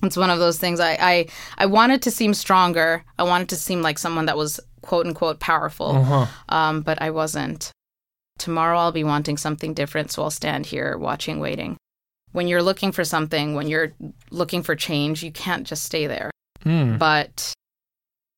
it's 0.04 0.18
one 0.18 0.30
of 0.30 0.40
those 0.40 0.58
things. 0.58 0.80
I, 0.80 0.98
I 1.00 1.28
I 1.58 1.66
wanted 1.68 2.02
to 2.04 2.12
seem 2.12 2.34
stronger. 2.34 3.04
I 3.18 3.24
wanted 3.24 3.50
to 3.50 3.56
seem 3.56 3.82
like 3.82 3.98
someone 3.98 4.26
that 4.26 4.38
was 4.38 4.60
quote 4.82 5.06
unquote 5.08 5.40
powerful, 5.40 5.92
Uh-huh. 5.96 6.26
um, 6.50 6.82
but 6.82 7.02
I 7.02 7.10
wasn't. 7.12 7.72
Tomorrow 8.38 8.78
I'll 8.78 8.92
be 8.92 9.04
wanting 9.06 9.38
something 9.38 9.74
different, 9.74 10.12
so 10.12 10.22
I'll 10.24 10.30
stand 10.32 10.66
here 10.66 10.98
watching, 10.98 11.40
waiting. 11.40 11.78
When 12.36 12.48
you're 12.50 12.62
looking 12.62 12.92
for 12.92 13.06
something, 13.06 13.56
when 13.56 13.68
you're 13.68 13.94
looking 14.30 14.62
for 14.62 14.76
change, 14.76 15.24
you 15.24 15.32
can't 15.32 15.66
just 15.66 15.84
stay 15.86 16.06
there. 16.06 16.30
Mm. 16.66 17.00
But 17.00 17.54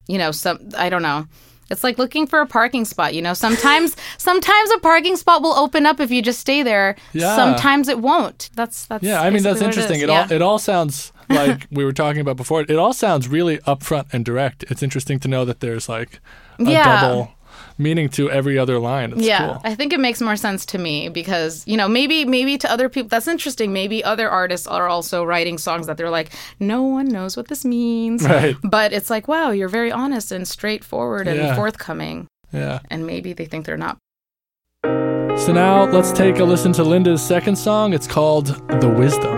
you 0.08 0.18
know, 0.20 0.32
some 0.32 0.60
I 0.78 0.90
don't 0.90 1.02
know. 1.02 1.26
It's 1.70 1.84
like 1.84 1.98
looking 1.98 2.28
for 2.28 2.40
a 2.40 2.46
parking 2.46 2.86
spot, 2.86 3.14
you 3.16 3.22
know. 3.22 3.34
Sometimes 3.34 3.96
sometimes 4.18 4.72
a 4.72 4.80
parking 4.80 5.16
spot 5.18 5.42
will 5.42 5.54
open 5.54 5.86
up 5.88 6.00
if 6.00 6.12
you 6.12 6.22
just 6.22 6.40
stay 6.40 6.62
there. 6.64 6.96
Yeah. 7.14 7.36
Sometimes 7.36 7.88
it 7.90 8.00
won't. 8.00 8.50
That's 8.56 8.86
that's 8.86 9.04
Yeah, 9.04 9.22
I 9.22 9.32
mean 9.32 9.42
that's 9.44 9.62
interesting. 9.62 10.00
It, 10.00 10.04
is. 10.04 10.10
all 10.10 10.32
it 10.32 10.42
all 10.42 10.60
sounds 10.60 11.12
like 11.30 11.66
we 11.72 11.84
were 11.84 11.92
talking 11.92 12.22
about 12.22 12.38
before. 12.38 12.62
It 12.62 12.72
all 12.76 12.94
sounds 12.94 13.28
really 13.28 13.58
upfront 13.60 14.14
and 14.14 14.24
direct. 14.24 14.64
It's 14.70 14.84
interesting 14.84 15.20
to 15.22 15.28
know 15.28 15.44
that 15.44 15.60
there's 15.60 15.90
like 15.90 16.20
a 16.60 16.64
Yeah. 16.64 17.02
double 17.02 17.32
meaning 17.78 18.10
to 18.10 18.30
every 18.32 18.58
other 18.58 18.80
line. 18.80 19.14
It's 19.14 19.22
yeah, 19.22 19.40
cool. 19.54 19.62
I 19.64 19.76
think 19.76 19.94
it 19.94 20.00
makes 20.00 20.22
more 20.22 20.36
sense 20.36 20.66
to 20.68 20.78
me 20.78 21.10
because 21.10 21.64
you 21.68 21.78
know 21.78 21.88
maybe 21.88 22.26
maybe 22.26 22.58
to 22.58 22.72
other 22.72 22.90
people 22.90 23.10
that's 23.10 23.28
interesting. 23.28 23.74
Maybe 23.74 24.04
other 24.04 24.30
artists 24.30 24.68
are 24.68 24.88
also 24.88 25.24
writing 25.24 25.58
songs 25.58 25.88
that 25.88 25.98
they're 25.98 26.10
like, 26.10 26.32
no 26.60 26.84
one 26.84 27.08
knows 27.08 27.38
what 27.38 27.48
this 27.48 27.64
means, 27.66 28.24
Right. 28.24 28.56
But 28.64 28.94
it's 28.94 29.10
like, 29.10 29.28
wow, 29.28 29.52
you're 29.52 29.70
very 29.70 29.92
honest 29.92 30.32
and 30.32 30.48
straightforward 30.48 31.28
and 31.28 31.38
Yeah. 31.38 31.56
forthcoming, 31.56 32.28
Yeah. 32.52 32.80
and 32.90 33.06
maybe 33.06 33.34
they 33.34 33.46
think 33.46 33.66
they're 33.66 33.78
not. 33.78 33.98
So 34.84 35.54
now 35.54 35.84
let's 35.92 36.12
take 36.12 36.40
a 36.40 36.44
listen 36.44 36.74
to 36.74 36.84
Linda's 36.84 37.22
second 37.22 37.56
song. 37.58 37.94
It's 37.94 38.08
called 38.08 38.48
The 38.82 38.90
Wisdom. 38.90 39.37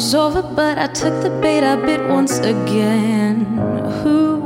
Was 0.00 0.14
over, 0.14 0.40
but 0.40 0.78
I 0.78 0.86
took 0.86 1.22
the 1.22 1.28
bait 1.42 1.62
I 1.62 1.76
bit 1.76 2.00
once 2.08 2.38
again. 2.38 3.44
Who 4.00 4.40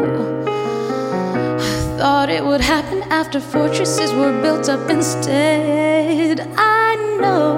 thought 1.96 2.28
it 2.28 2.44
would 2.44 2.61
happen 2.61 3.02
after 3.04 3.38
fortresses 3.38 4.12
were 4.14 4.32
built 4.42 4.68
up 4.68 4.90
instead? 4.90 6.40
I 6.56 6.96
know. 7.20 7.52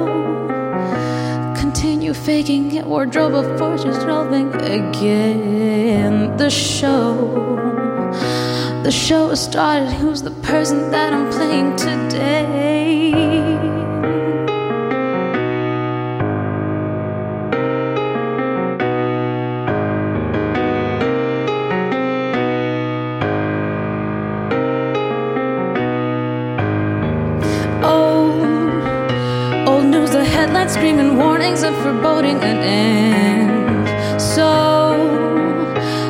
Continue 1.58 2.12
faking 2.12 2.74
it, 2.74 2.84
wardrobe 2.84 3.34
of 3.34 3.46
fortunes 3.58 4.04
rolling 4.04 4.54
again. 4.56 6.36
The 6.36 6.50
show. 6.50 7.14
The 8.84 8.92
show 8.92 9.30
has 9.30 9.42
started. 9.42 9.90
Who's 9.90 10.20
the 10.20 10.36
person 10.52 10.90
that 10.90 11.14
I'm 11.14 11.30
playing 11.32 11.76
today? 11.76 12.65
Warnings 31.46 31.62
of 31.62 31.76
foreboding 31.82 32.42
an 32.42 32.58
end. 32.58 34.20
So, 34.20 34.98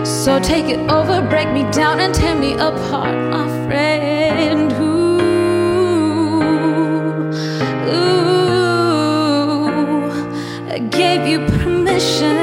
so 0.03 0.41
take 0.41 0.71
it 0.71 0.79
over, 0.91 1.21
break 1.29 1.53
me 1.53 1.71
down 1.73 2.01
and 2.01 2.15
tear 2.15 2.35
me 2.35 2.55
apart, 2.55 3.15
my 3.31 3.47
friend. 3.67 4.73
Ooh, 4.73 5.21
ooh, 7.93 9.11
I 10.71 10.79
gave 10.79 11.27
you 11.27 11.41
permission. 11.59 12.36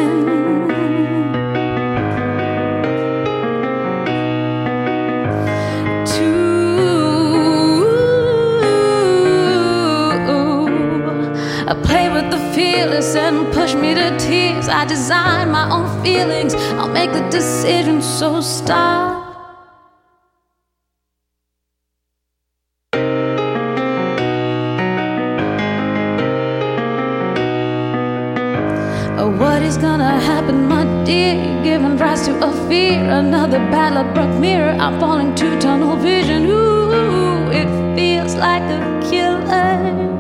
And 13.04 13.54
push 13.54 13.76
me 13.76 13.94
to 13.94 14.18
tears. 14.18 14.70
I 14.70 14.86
design 14.86 15.52
my 15.52 15.70
own 15.70 15.88
feelings. 16.04 16.54
I'll 16.80 16.88
make 16.88 17.12
the 17.12 17.28
decision, 17.30 18.02
so 18.02 18.40
stop. 18.40 19.22
Oh, 29.20 29.30
what 29.38 29.62
is 29.62 29.78
gonna 29.78 30.18
happen, 30.20 30.68
my 30.68 30.86
dear? 31.04 31.62
Giving 31.62 31.98
rise 31.98 32.26
to 32.28 32.34
a 32.42 32.52
fear. 32.70 33.04
Another 33.04 33.60
battle, 33.70 34.06
broke 34.14 34.40
mirror. 34.40 34.72
I'm 34.80 34.98
falling 35.00 35.36
to 35.36 35.60
tunnel 35.60 35.98
vision. 35.98 36.46
Ooh, 36.46 37.52
it 37.52 37.68
feels 37.96 38.36
like 38.36 38.64
a 38.64 38.82
killer. 39.10 40.13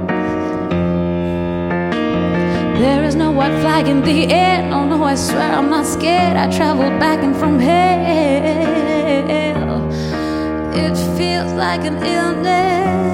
There 2.83 3.05
is 3.05 3.15
no 3.15 3.31
white 3.31 3.57
flag 3.61 3.87
in 3.87 4.01
the 4.01 4.27
air. 4.27 4.61
No, 4.61 4.83
no, 4.83 5.01
I 5.05 5.15
swear 5.15 5.53
I'm 5.53 5.69
not 5.69 5.85
scared. 5.85 6.35
I 6.35 6.51
traveled 6.51 6.99
back 6.99 7.23
and 7.23 7.33
from 7.33 7.57
hell. 7.57 7.89
It 10.75 10.95
feels 11.17 11.53
like 11.53 11.85
an 11.85 11.95
illness. 12.03 13.12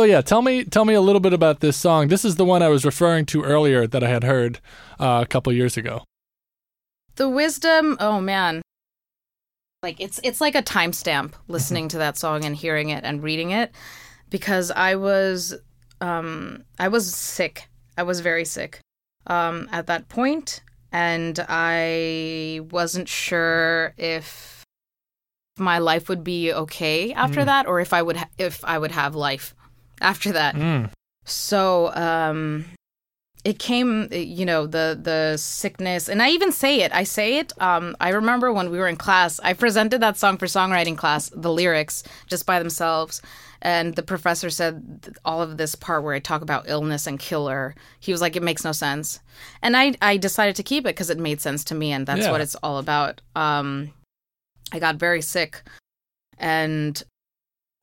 So 0.00 0.04
yeah, 0.04 0.22
tell 0.22 0.40
me 0.40 0.64
tell 0.64 0.86
me 0.86 0.94
a 0.94 1.00
little 1.02 1.20
bit 1.20 1.34
about 1.34 1.60
this 1.60 1.76
song. 1.76 2.08
This 2.08 2.24
is 2.24 2.36
the 2.36 2.44
one 2.46 2.62
I 2.62 2.68
was 2.68 2.86
referring 2.86 3.26
to 3.26 3.42
earlier 3.42 3.86
that 3.86 4.02
I 4.02 4.08
had 4.08 4.24
heard 4.24 4.58
uh, 4.98 5.20
a 5.22 5.26
couple 5.26 5.52
years 5.52 5.76
ago. 5.76 6.04
The 7.16 7.28
wisdom, 7.28 7.98
oh 8.00 8.18
man. 8.18 8.62
Like 9.82 10.00
it's 10.00 10.18
it's 10.24 10.40
like 10.40 10.54
a 10.54 10.62
timestamp 10.62 11.34
listening 11.48 11.88
to 11.88 11.98
that 11.98 12.16
song 12.16 12.46
and 12.46 12.56
hearing 12.56 12.88
it 12.88 13.04
and 13.04 13.22
reading 13.22 13.50
it 13.50 13.72
because 14.30 14.70
I 14.70 14.94
was 14.94 15.54
um 16.00 16.64
I 16.78 16.88
was 16.88 17.14
sick. 17.14 17.68
I 17.98 18.02
was 18.02 18.20
very 18.20 18.46
sick 18.46 18.80
um 19.26 19.68
at 19.70 19.86
that 19.88 20.08
point 20.08 20.62
and 20.90 21.38
I 21.46 22.62
wasn't 22.70 23.06
sure 23.10 23.92
if 23.98 24.64
my 25.58 25.76
life 25.78 26.08
would 26.08 26.24
be 26.24 26.54
okay 26.54 27.12
after 27.12 27.44
that 27.44 27.66
or 27.66 27.80
if 27.80 27.92
I 27.92 28.00
would 28.00 28.16
ha- 28.16 28.30
if 28.38 28.64
I 28.64 28.78
would 28.78 28.92
have 28.92 29.14
life 29.14 29.54
after 30.00 30.32
that. 30.32 30.54
Mm. 30.54 30.90
So 31.24 31.92
um 31.94 32.64
it 33.42 33.58
came 33.58 34.08
you 34.12 34.44
know 34.44 34.66
the 34.66 34.98
the 35.02 35.36
sickness 35.38 36.08
and 36.08 36.22
I 36.22 36.30
even 36.30 36.52
say 36.52 36.80
it. 36.82 36.92
I 36.94 37.04
say 37.04 37.38
it 37.38 37.52
um 37.60 37.96
I 38.00 38.10
remember 38.10 38.52
when 38.52 38.70
we 38.70 38.78
were 38.78 38.88
in 38.88 38.96
class, 38.96 39.40
I 39.42 39.52
presented 39.54 40.00
that 40.02 40.18
song 40.18 40.36
for 40.38 40.46
songwriting 40.46 40.96
class, 40.96 41.30
the 41.34 41.52
lyrics 41.52 42.02
just 42.26 42.44
by 42.46 42.58
themselves. 42.58 43.22
And 43.62 43.94
the 43.94 44.02
professor 44.02 44.48
said 44.48 45.16
all 45.22 45.42
of 45.42 45.58
this 45.58 45.74
part 45.74 46.02
where 46.02 46.14
I 46.14 46.18
talk 46.18 46.40
about 46.40 46.66
illness 46.66 47.06
and 47.06 47.18
killer. 47.18 47.74
He 48.00 48.10
was 48.10 48.22
like, 48.22 48.34
it 48.34 48.42
makes 48.42 48.64
no 48.64 48.72
sense. 48.72 49.20
And 49.60 49.76
I, 49.76 49.92
I 50.00 50.16
decided 50.16 50.56
to 50.56 50.62
keep 50.62 50.84
it 50.84 50.94
because 50.96 51.10
it 51.10 51.18
made 51.18 51.42
sense 51.42 51.62
to 51.64 51.74
me. 51.74 51.92
And 51.92 52.06
that's 52.06 52.22
Yeah. 52.22 52.30
what 52.32 52.40
it's 52.40 52.54
all 52.62 52.78
about. 52.78 53.20
Um, 53.36 53.92
I 54.72 54.78
got 54.78 54.96
very 54.96 55.20
sick. 55.20 55.62
And 56.38 57.02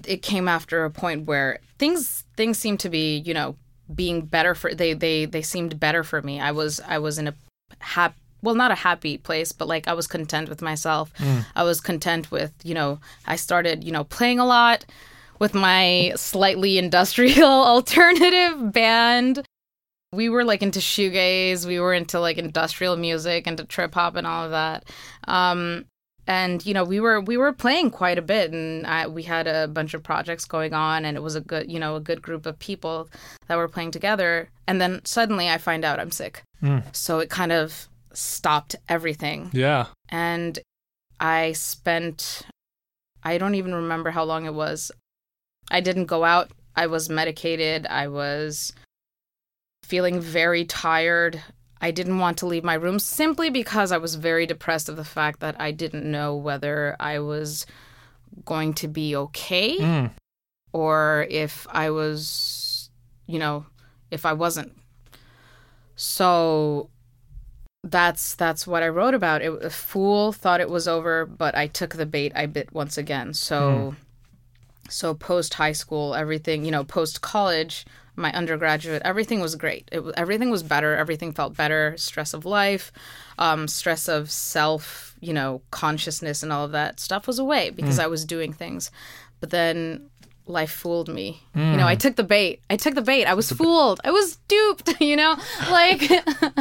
it 0.06 0.22
came 0.22 0.48
after 0.48 0.86
a 0.86 0.92
point 0.92 1.26
where 1.26 1.60
things 1.80 2.24
things 2.36 2.58
seemed 2.58 2.80
to 2.82 2.90
be 2.90 3.18
you 3.18 3.34
know 3.34 3.56
being 3.94 4.22
better 4.22 4.54
for 4.54 4.74
they 4.74 4.94
they 4.94 5.26
they 5.26 5.42
seemed 5.42 5.80
better 5.80 6.04
for 6.04 6.22
me. 6.22 6.40
I 6.40 6.52
was 6.52 6.80
i 6.88 6.98
was 6.98 7.18
in 7.18 7.28
a 7.28 7.34
hap 7.80 8.16
well 8.42 8.56
not 8.56 8.72
a 8.72 8.76
happy 8.76 9.18
place 9.18 9.52
but 9.52 9.68
like 9.68 9.88
i 9.88 9.94
was 9.94 10.08
content 10.08 10.50
with 10.50 10.62
myself. 10.62 11.12
I 11.56 11.64
was 11.64 11.82
content 11.82 12.32
with 12.32 12.54
you 12.64 12.74
know 12.74 13.00
i 13.26 13.36
started 13.36 13.84
you 13.84 13.92
know 13.92 14.04
playing 14.04 14.40
a 14.40 14.46
lot 14.46 14.86
with 15.40 15.54
my 15.54 16.14
slightly 16.16 16.78
industrial 16.78 17.48
alternative 17.74 18.72
band. 18.74 19.46
We 20.14 20.30
were 20.30 20.44
like 20.44 20.64
into 20.64 20.80
shoegaze. 20.80 21.66
We 21.68 21.80
were 21.80 21.94
into 21.94 22.20
like 22.20 22.38
industrial 22.38 22.98
music 22.98 23.46
into 23.46 23.64
trip 23.66 23.94
hop 23.94 24.16
and 24.16 24.26
all 24.26 24.46
of 24.46 24.52
that. 24.52 24.86
Um 25.28 25.86
and 26.28 26.66
you 26.66 26.74
know 26.74 26.84
we 26.84 27.00
were 27.00 27.22
we 27.22 27.38
were 27.38 27.54
playing 27.54 27.90
quite 27.90 28.18
a 28.18 28.22
bit 28.22 28.52
and 28.52 28.86
I, 28.86 29.08
we 29.08 29.24
had 29.24 29.48
a 29.48 29.68
bunch 29.68 29.94
of 29.94 30.04
projects 30.04 30.46
going 30.46 30.74
on 30.74 31.06
and 31.06 31.16
it 31.16 31.22
was 31.22 31.36
a 31.36 31.42
good 31.42 31.72
you 31.72 31.80
know 31.80 31.96
a 31.96 32.02
good 32.02 32.22
group 32.22 32.46
of 32.46 32.60
people 32.60 33.10
that 33.48 33.56
were 33.56 33.68
playing 33.68 33.92
together. 33.92 34.50
And 34.68 34.82
then 34.82 35.02
suddenly 35.06 35.50
i 35.50 35.58
find 35.58 35.86
out 35.86 36.00
i'm 36.00 36.12
sick. 36.12 36.44
Mm. 36.62 36.84
So 36.96 37.20
it 37.20 37.30
kind 37.30 37.52
of 37.52 37.88
stopped 38.14 38.76
everything. 38.90 39.50
Yeah. 39.54 39.88
and 40.10 40.60
i 41.20 41.54
spent 41.54 42.44
i 43.24 43.38
don't 43.38 43.56
even 43.56 43.74
remember 43.74 44.12
how 44.12 44.24
long 44.24 44.46
it 44.46 44.54
was. 44.54 44.92
I 45.72 45.82
didn't 45.82 46.06
go 46.06 46.24
out. 46.24 46.52
I 46.76 46.88
was 46.88 47.10
medicated. 47.10 47.88
I 47.88 48.08
was 48.08 48.72
feeling 49.84 50.20
very 50.20 50.64
tired 50.66 51.42
i 51.82 51.92
didn't 51.92 52.20
want 52.20 52.38
to 52.38 52.46
leave 52.46 52.64
my 52.64 52.74
room 52.74 53.00
simply 53.00 53.50
because 53.50 53.92
i 53.92 53.98
was 53.98 54.16
very 54.16 54.46
depressed 54.46 54.90
of 54.90 54.96
the 54.96 55.04
fact 55.06 55.40
that 55.40 55.56
i 55.60 55.72
didn't 55.72 56.10
know 56.10 56.36
whether 56.36 56.96
i 57.00 57.20
was 57.20 57.66
going 58.46 58.74
to 58.74 58.88
be 58.88 59.16
okay 59.16 59.78
Mm. 59.80 60.12
or 60.74 61.26
if 61.30 61.66
I 61.72 61.90
was, 61.90 62.90
you 63.26 63.40
know, 63.40 63.66
if 64.12 64.26
I 64.26 64.34
wasn't. 64.34 64.74
So 65.96 66.90
that's 67.84 68.36
that's 68.36 68.68
what 68.68 68.84
I 68.84 68.90
wrote 68.90 69.14
about. 69.14 69.42
It 69.42 69.52
a 69.64 69.70
fool 69.70 70.32
thought 70.32 70.62
it 70.62 70.70
was 70.70 70.88
over, 70.88 71.26
but 71.26 71.56
I 71.56 71.68
took 71.68 71.96
the 71.96 72.06
bait. 72.06 72.34
I 72.36 72.46
bit 72.46 72.74
once 72.74 72.98
again. 72.98 73.34
So 73.34 73.96
so 74.90 75.14
post 75.14 75.56
high 75.56 75.72
school, 75.72 76.14
everything, 76.16 76.64
you 76.66 76.72
know, 76.72 76.84
post 76.84 77.22
college, 77.22 77.86
my 78.18 78.32
undergraduate, 78.34 79.02
everything 79.06 79.40
was 79.40 79.56
great. 79.56 79.88
It, 79.92 80.04
everything 80.18 80.50
was 80.50 80.64
better. 80.64 80.96
Everything 80.96 81.32
felt 81.32 81.56
better. 81.56 81.96
Stress 81.98 82.34
of 82.34 82.46
life, 82.46 82.92
um, 83.38 83.68
stress 83.68 84.10
of 84.10 84.32
self, 84.32 85.16
you 85.20 85.34
know, 85.34 85.62
consciousness 85.72 86.44
and 86.44 86.52
all 86.52 86.66
of 86.66 86.72
that 86.72 87.00
stuff 87.00 87.28
was 87.28 87.40
away 87.40 87.70
because 87.70 88.00
I 88.00 88.08
was 88.08 88.26
doing 88.26 88.52
things. 88.52 88.92
But 89.40 89.52
then 89.52 90.10
life 90.50 90.72
fooled 90.72 91.10
me. 91.10 91.42
You 91.56 91.76
know, 91.76 91.88
I 91.88 91.96
mm. 91.96 92.00
took 92.00 92.16
the 92.16 92.24
bait. 92.24 92.62
I 92.70 92.78
took 92.78 92.94
the 92.94 93.02
bait. 93.02 93.26
I 93.26 93.34
was 93.34 93.52
fooled. 93.52 94.00
I 94.04 94.12
was 94.12 94.38
duped, 94.48 95.02
you 95.02 95.16
know? 95.16 95.36
Like 95.72 96.04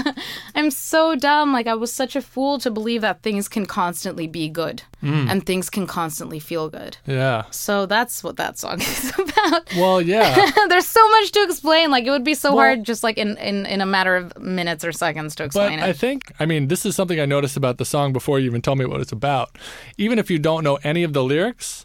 I'm 0.55 0.71
so 0.71 1.15
dumb. 1.15 1.53
Like 1.53 1.67
I 1.67 1.75
was 1.75 1.93
such 1.93 2.17
a 2.17 2.23
fool 2.23 2.59
to 2.61 2.71
believe 2.71 3.03
that 3.03 3.23
things 3.23 3.47
can 3.47 3.67
constantly 3.67 4.27
be 4.27 4.49
good 4.49 4.83
mm. 5.03 5.31
and 5.31 5.45
things 5.45 5.69
can 5.69 5.87
constantly 5.87 6.39
feel 6.39 6.71
good. 6.71 6.97
Yeah. 7.07 7.45
So 7.51 7.85
that's 7.85 8.25
what 8.25 8.37
that 8.37 8.59
song 8.59 8.81
is 8.81 9.13
about. 9.19 9.75
Well, 9.77 10.01
yeah. 10.01 10.51
There's 10.69 10.87
so 10.87 11.07
much 11.11 11.33
to 11.33 11.43
explain. 11.43 11.91
Like 11.91 12.05
it 12.05 12.11
would 12.11 12.25
be 12.25 12.35
so 12.35 12.55
Well- 12.55 12.65
hard 12.65 12.85
just 12.85 13.03
like 13.03 13.19
in, 13.19 13.37
in, 13.37 13.67
in 13.67 13.81
a 13.81 13.87
matter 13.87 14.17
of 14.17 14.39
minutes 14.39 14.85
or 14.85 14.93
seconds 14.93 15.35
to 15.37 15.45
explain 15.45 15.79
But 15.79 15.89
explain 15.89 15.91
I 15.91 15.93
think, 15.93 16.33
I 16.41 16.47
mean, 16.47 16.69
this 16.69 16.87
is 16.87 16.97
something 16.97 17.21
I 17.21 17.27
noticed 17.27 17.57
about 17.57 17.79
the 17.79 17.85
song 17.85 18.13
before 18.13 18.39
you 18.39 18.47
even 18.47 18.63
tell 18.63 18.77
me 18.77 18.87
what 18.87 19.01
it's 19.01 19.13
about. 19.13 19.59
Even 19.99 20.19
if 20.19 20.31
you 20.31 20.39
don't 20.39 20.65
know 20.65 20.79
any 20.83 21.03
of 21.03 21.13
the 21.13 21.23
lyrics, 21.23 21.85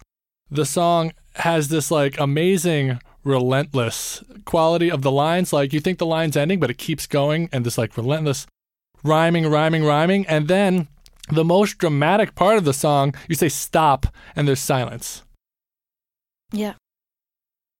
the 0.52 0.66
song 0.66 1.14
has 1.36 1.70
this 1.70 1.90
like 1.90 2.20
amazing, 2.20 3.00
relentless 3.24 4.24
quality 4.46 4.92
of 4.92 5.02
the 5.02 5.12
lines. 5.12 5.54
Like 5.54 5.72
you 5.74 5.80
think 5.80 5.98
the 5.98 6.06
line's 6.06 6.36
ending, 6.38 6.60
but 6.60 6.70
it 6.70 6.78
keeps 6.78 7.08
going, 7.08 7.50
and 7.52 7.66
this 7.66 7.78
like 7.78 7.96
relentless 7.98 8.46
rhyming, 9.04 9.48
rhyming, 9.50 9.84
rhyming. 9.84 10.28
And 10.28 10.48
then 10.48 10.88
the 11.30 11.46
most 11.46 11.78
dramatic 11.78 12.36
part 12.36 12.58
of 12.58 12.66
the 12.66 12.74
song, 12.74 13.16
you 13.30 13.36
say 13.36 13.50
stop, 13.50 14.06
and 14.36 14.48
there's 14.48 14.60
silence. 14.60 15.24
yeah. 16.52 16.74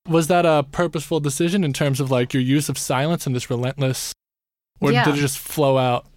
Was 0.08 0.26
that 0.28 0.48
a 0.48 0.64
purposeful 0.72 1.20
decision 1.20 1.64
in 1.64 1.74
terms 1.74 2.00
of 2.00 2.10
like 2.10 2.34
your 2.34 2.42
use 2.42 2.70
of 2.70 2.78
silence 2.78 3.28
and 3.28 3.36
this 3.36 3.52
relentless, 3.52 4.14
or 4.80 4.92
Yeah. 4.92 5.06
did 5.06 5.16
it 5.16 5.20
just 5.20 5.38
flow 5.38 5.78
out 5.78 6.08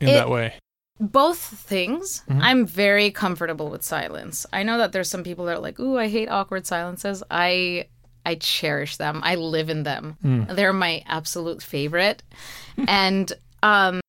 in 0.00 0.08
It- 0.08 0.12
that 0.12 0.30
way? 0.30 0.54
Both 0.98 1.38
things. 1.38 2.22
I'm 2.28 2.64
very 2.66 3.10
comfortable 3.10 3.68
with 3.68 3.82
silence. 3.82 4.46
I 4.52 4.62
know 4.62 4.78
that 4.78 4.92
there's 4.92 5.10
some 5.10 5.24
people 5.24 5.44
that 5.44 5.56
are 5.56 5.60
like, 5.60 5.78
"Ooh, 5.78 5.98
I 5.98 6.08
hate 6.08 6.28
awkward 6.28 6.66
silences." 6.66 7.22
I 7.30 7.88
I 8.24 8.36
cherish 8.36 8.96
them. 8.96 9.20
I 9.22 9.34
live 9.34 9.68
in 9.70 9.82
them. 9.82 10.16
They're 10.50 10.72
my 10.72 11.02
absolute 11.06 11.62
favorite. 11.62 12.22
and 12.88 13.30
um 13.62 14.00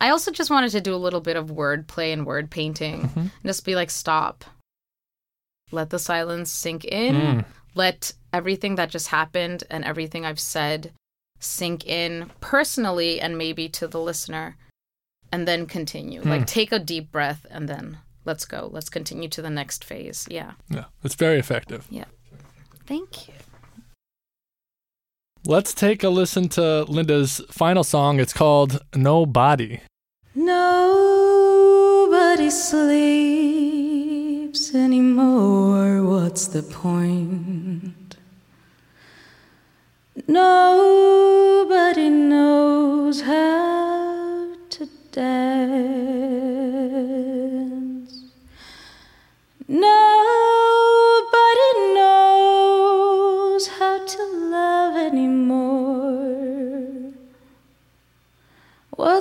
I 0.00 0.10
also 0.10 0.30
just 0.30 0.50
wanted 0.50 0.70
to 0.72 0.80
do 0.80 0.94
a 0.94 0.96
little 0.96 1.20
bit 1.22 1.36
of 1.36 1.50
word 1.50 1.86
play 1.86 2.12
and 2.12 2.26
word 2.26 2.50
painting. 2.50 3.08
And 3.14 3.30
just 3.44 3.64
be 3.64 3.74
like, 3.76 3.90
"Stop. 3.90 4.44
let 5.72 5.90
the 5.90 5.98
silence 5.98 6.50
sink 6.50 6.84
in. 6.84 7.14
Mm. 7.14 7.44
Let 7.74 8.12
everything 8.32 8.74
that 8.76 8.90
just 8.90 9.08
happened 9.08 9.64
and 9.70 9.84
everything 9.84 10.24
I've 10.24 10.40
said 10.40 10.92
sink 11.40 11.86
in 11.86 12.30
personally 12.40 13.20
and 13.20 13.36
maybe 13.38 13.68
to 13.70 13.86
the 13.88 14.00
listener 14.00 14.56
and 15.32 15.46
then 15.46 15.66
continue. 15.66 16.22
Hmm. 16.22 16.30
Like 16.30 16.46
take 16.46 16.72
a 16.72 16.78
deep 16.78 17.10
breath 17.12 17.46
and 17.50 17.68
then 17.68 17.98
let's 18.24 18.44
go. 18.44 18.68
Let's 18.72 18.88
continue 18.88 19.28
to 19.28 19.42
the 19.42 19.50
next 19.50 19.84
phase. 19.84 20.26
Yeah. 20.30 20.52
Yeah, 20.68 20.84
it's 21.02 21.14
very 21.14 21.38
effective. 21.38 21.86
Yeah. 21.90 22.06
Thank 22.86 23.28
you. 23.28 23.34
Let's 25.44 25.74
take 25.74 26.02
a 26.02 26.08
listen 26.08 26.48
to 26.50 26.84
Linda's 26.84 27.40
final 27.50 27.84
song. 27.84 28.18
It's 28.18 28.32
called 28.32 28.80
Nobody. 28.94 29.80
Nobody 30.34 31.30
sleeps 32.50 33.86
anymore. 34.74 36.02
What's 36.02 36.48
the 36.48 36.62
point? 36.62 38.16
Nobody 40.26 40.75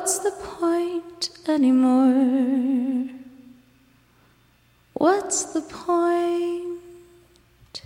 What's 0.05 0.19
the 0.19 0.37
point 0.59 1.29
anymore? 1.47 3.09
What's 4.93 5.45
the 5.45 5.61
point? 5.61 7.81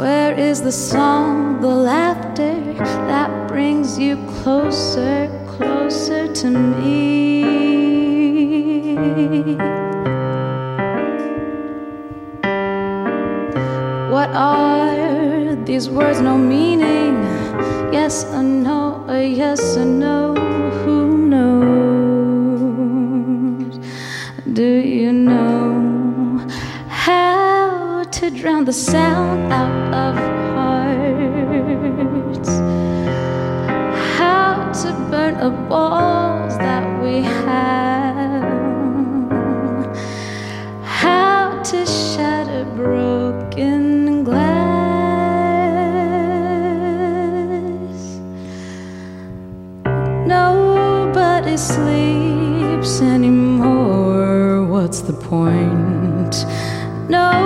Where 0.00 0.36
is 0.36 0.62
the 0.62 0.72
song, 0.72 1.60
the 1.60 1.68
laughter 1.68 2.60
that 3.06 3.46
brings 3.46 3.96
you 3.96 4.16
closer, 4.42 5.30
closer 5.46 6.34
to 6.34 6.50
me? 6.50 7.44
What 14.10 14.30
are 14.30 15.54
these 15.64 15.88
words? 15.88 16.20
No 16.20 16.36
meaning. 16.36 17.23
Yes 18.04 18.20
or 18.26 18.42
no, 18.42 19.06
a 19.08 19.26
yes 19.26 19.78
or 19.78 19.86
no. 19.86 20.34
Who 20.84 20.96
knows? 21.32 21.64
Do 24.52 24.62
you 24.62 25.10
know 25.10 26.46
how 26.86 28.04
to 28.04 28.28
drown 28.28 28.66
the 28.66 28.74
sound 28.74 29.50
out 29.50 29.94
of 30.04 30.16
hearts? 30.52 32.50
How 34.18 34.70
to 34.82 34.88
burn 35.10 35.34
a 35.36 35.48
walls 35.70 36.23
Sleeps 51.56 53.00
anymore. 53.00 54.66
What's 54.66 55.02
the 55.02 55.12
point? 55.12 56.44
Nobody 57.08 57.43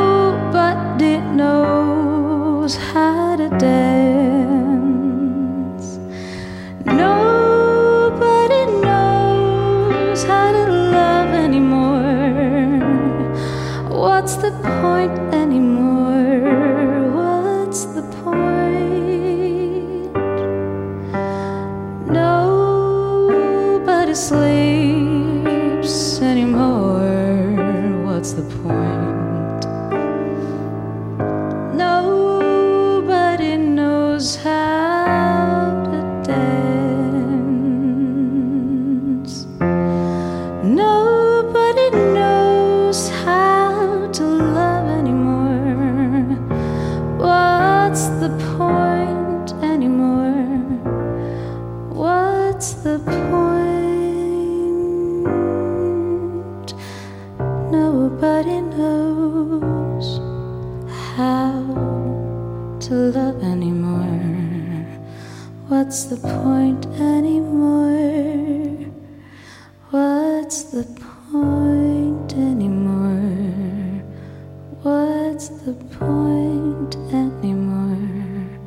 What's 75.48 75.62
the 75.62 75.72
point 75.96 76.94
anymore? 77.14 78.58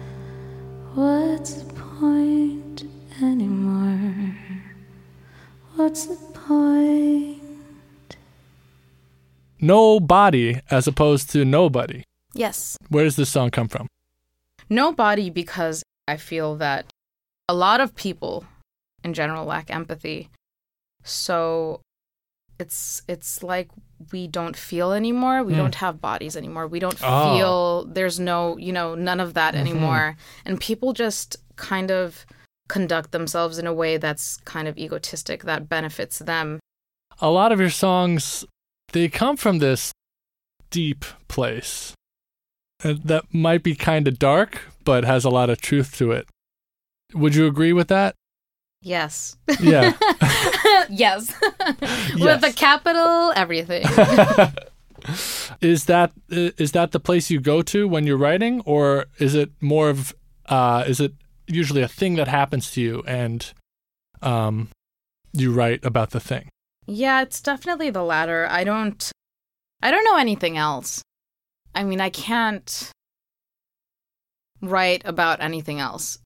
What's 0.96 1.54
the 1.54 1.74
point 1.74 2.86
anymore? 3.22 4.36
What's 5.76 6.08
the 6.08 6.15
point? 6.34 8.17
Nobody 9.60 10.60
as 10.72 10.88
opposed 10.88 11.30
to 11.34 11.46
nobody. 11.46 12.02
Yes. 12.34 12.78
Where 12.89 13.04
does 13.04 13.15
this 13.15 13.30
song 13.30 13.52
come 13.52 13.67
from? 13.67 13.86
Nobody 14.67 15.30
because 15.30 15.84
I 16.08 16.17
feel 16.17 16.56
that 16.56 16.88
a 17.48 17.54
lot 17.54 17.80
of 17.80 17.96
people 17.96 18.46
in 19.04 19.13
general 19.13 19.46
lack 19.46 19.70
empathy. 19.70 20.32
So 21.04 21.82
it's 22.62 23.02
it's 23.08 23.43
like 23.43 23.69
we 24.12 24.28
don't 24.28 24.56
feel 24.56 24.91
anymore. 24.93 25.43
We 25.43 25.54
Hmm. 25.54 25.60
don't 25.60 25.76
have 25.76 26.00
bodies 26.02 26.36
anymore. 26.38 26.65
We 26.67 26.80
don't 26.80 27.00
Oh. 27.04 27.36
feel 27.36 27.86
there's 27.97 28.19
no, 28.19 28.58
you 28.58 28.71
know, 28.78 28.95
none 28.95 29.19
of 29.19 29.34
that 29.34 29.54
anymore. 29.56 30.15
And 30.45 30.60
people 30.60 30.93
just 30.93 31.38
kind 31.58 31.91
of 31.91 32.26
conduct 32.69 33.12
themselves 33.12 33.58
in 33.60 33.67
a 33.67 33.74
way 33.74 33.97
that's 33.97 34.38
kind 34.45 34.67
of 34.67 34.78
egotistic 34.78 35.43
that 35.43 35.67
benefits 35.67 36.19
them. 36.19 36.60
A 37.19 37.30
lot 37.30 37.52
of 37.52 37.60
your 37.60 37.69
songs, 37.69 38.45
they 38.93 39.10
come 39.10 39.36
from 39.38 39.60
this 39.60 39.91
deep 40.71 41.04
place 41.28 41.93
uh, 42.84 42.93
that 43.06 43.26
might 43.34 43.62
be 43.62 43.76
kind 43.76 44.08
of 44.08 44.17
dark, 44.17 44.62
but 44.86 45.04
has 45.04 45.26
a 45.26 45.30
lot 45.30 45.50
of 45.50 45.60
truth 45.62 45.95
to 45.97 46.12
it. 46.12 46.28
Would 47.13 47.36
you 47.36 47.45
agree 47.45 47.74
with 47.74 47.89
that? 47.89 48.15
Yes. 48.82 49.36
Yeah. 49.60 49.93
yes. 50.91 51.34
With 52.19 52.43
a 52.43 52.54
capital 52.56 53.32
everything. 53.36 53.84
is 55.62 55.86
that 55.86 56.12
is 56.30 56.71
that 56.73 56.91
the 56.91 56.99
place 56.99 57.30
you 57.30 57.39
go 57.39 57.62
to 57.63 57.88
when 57.88 58.06
you're 58.06 58.17
writing, 58.17 58.62
or 58.65 59.06
is 59.19 59.36
it 59.36 59.51
more 59.62 59.89
of 59.89 60.13
uh, 60.47 60.84
is 60.88 60.99
it 60.99 61.13
usually 61.47 61.82
a 61.82 61.88
thing 61.88 62.15
that 62.15 62.27
happens 62.27 62.71
to 62.71 62.82
you 62.82 63.04
and 63.08 63.54
um, 64.21 64.69
you 65.34 65.51
write 65.51 65.84
about 65.84 66.12
the 66.12 66.19
thing? 66.19 66.49
Yeah, 66.86 67.21
it's 67.21 67.41
definitely 67.41 67.89
the 67.89 68.04
latter. 68.04 68.47
I 68.49 68.63
don't 68.63 69.12
I 69.82 69.91
don't 69.91 70.06
know 70.06 70.17
anything 70.17 70.58
else. 70.58 71.01
I 71.73 71.84
mean, 71.84 72.01
I 72.01 72.10
can't 72.10 72.91
write 74.62 75.01
about 75.06 75.41
anything 75.41 75.80
else. 75.80 76.19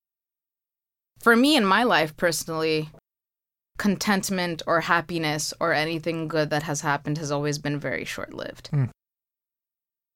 For 1.21 1.35
me 1.35 1.55
in 1.55 1.65
my 1.65 1.83
life 1.83 2.17
personally, 2.17 2.89
contentment 3.77 4.61
or 4.67 4.81
happiness 4.81 5.53
or 5.59 5.73
anything 5.73 6.27
good 6.27 6.49
that 6.49 6.63
has 6.63 6.81
happened 6.81 7.17
has 7.17 7.31
always 7.31 7.57
been 7.57 7.79
very 7.79 8.05
short-lived. 8.05 8.67
Hmm. 8.67 8.85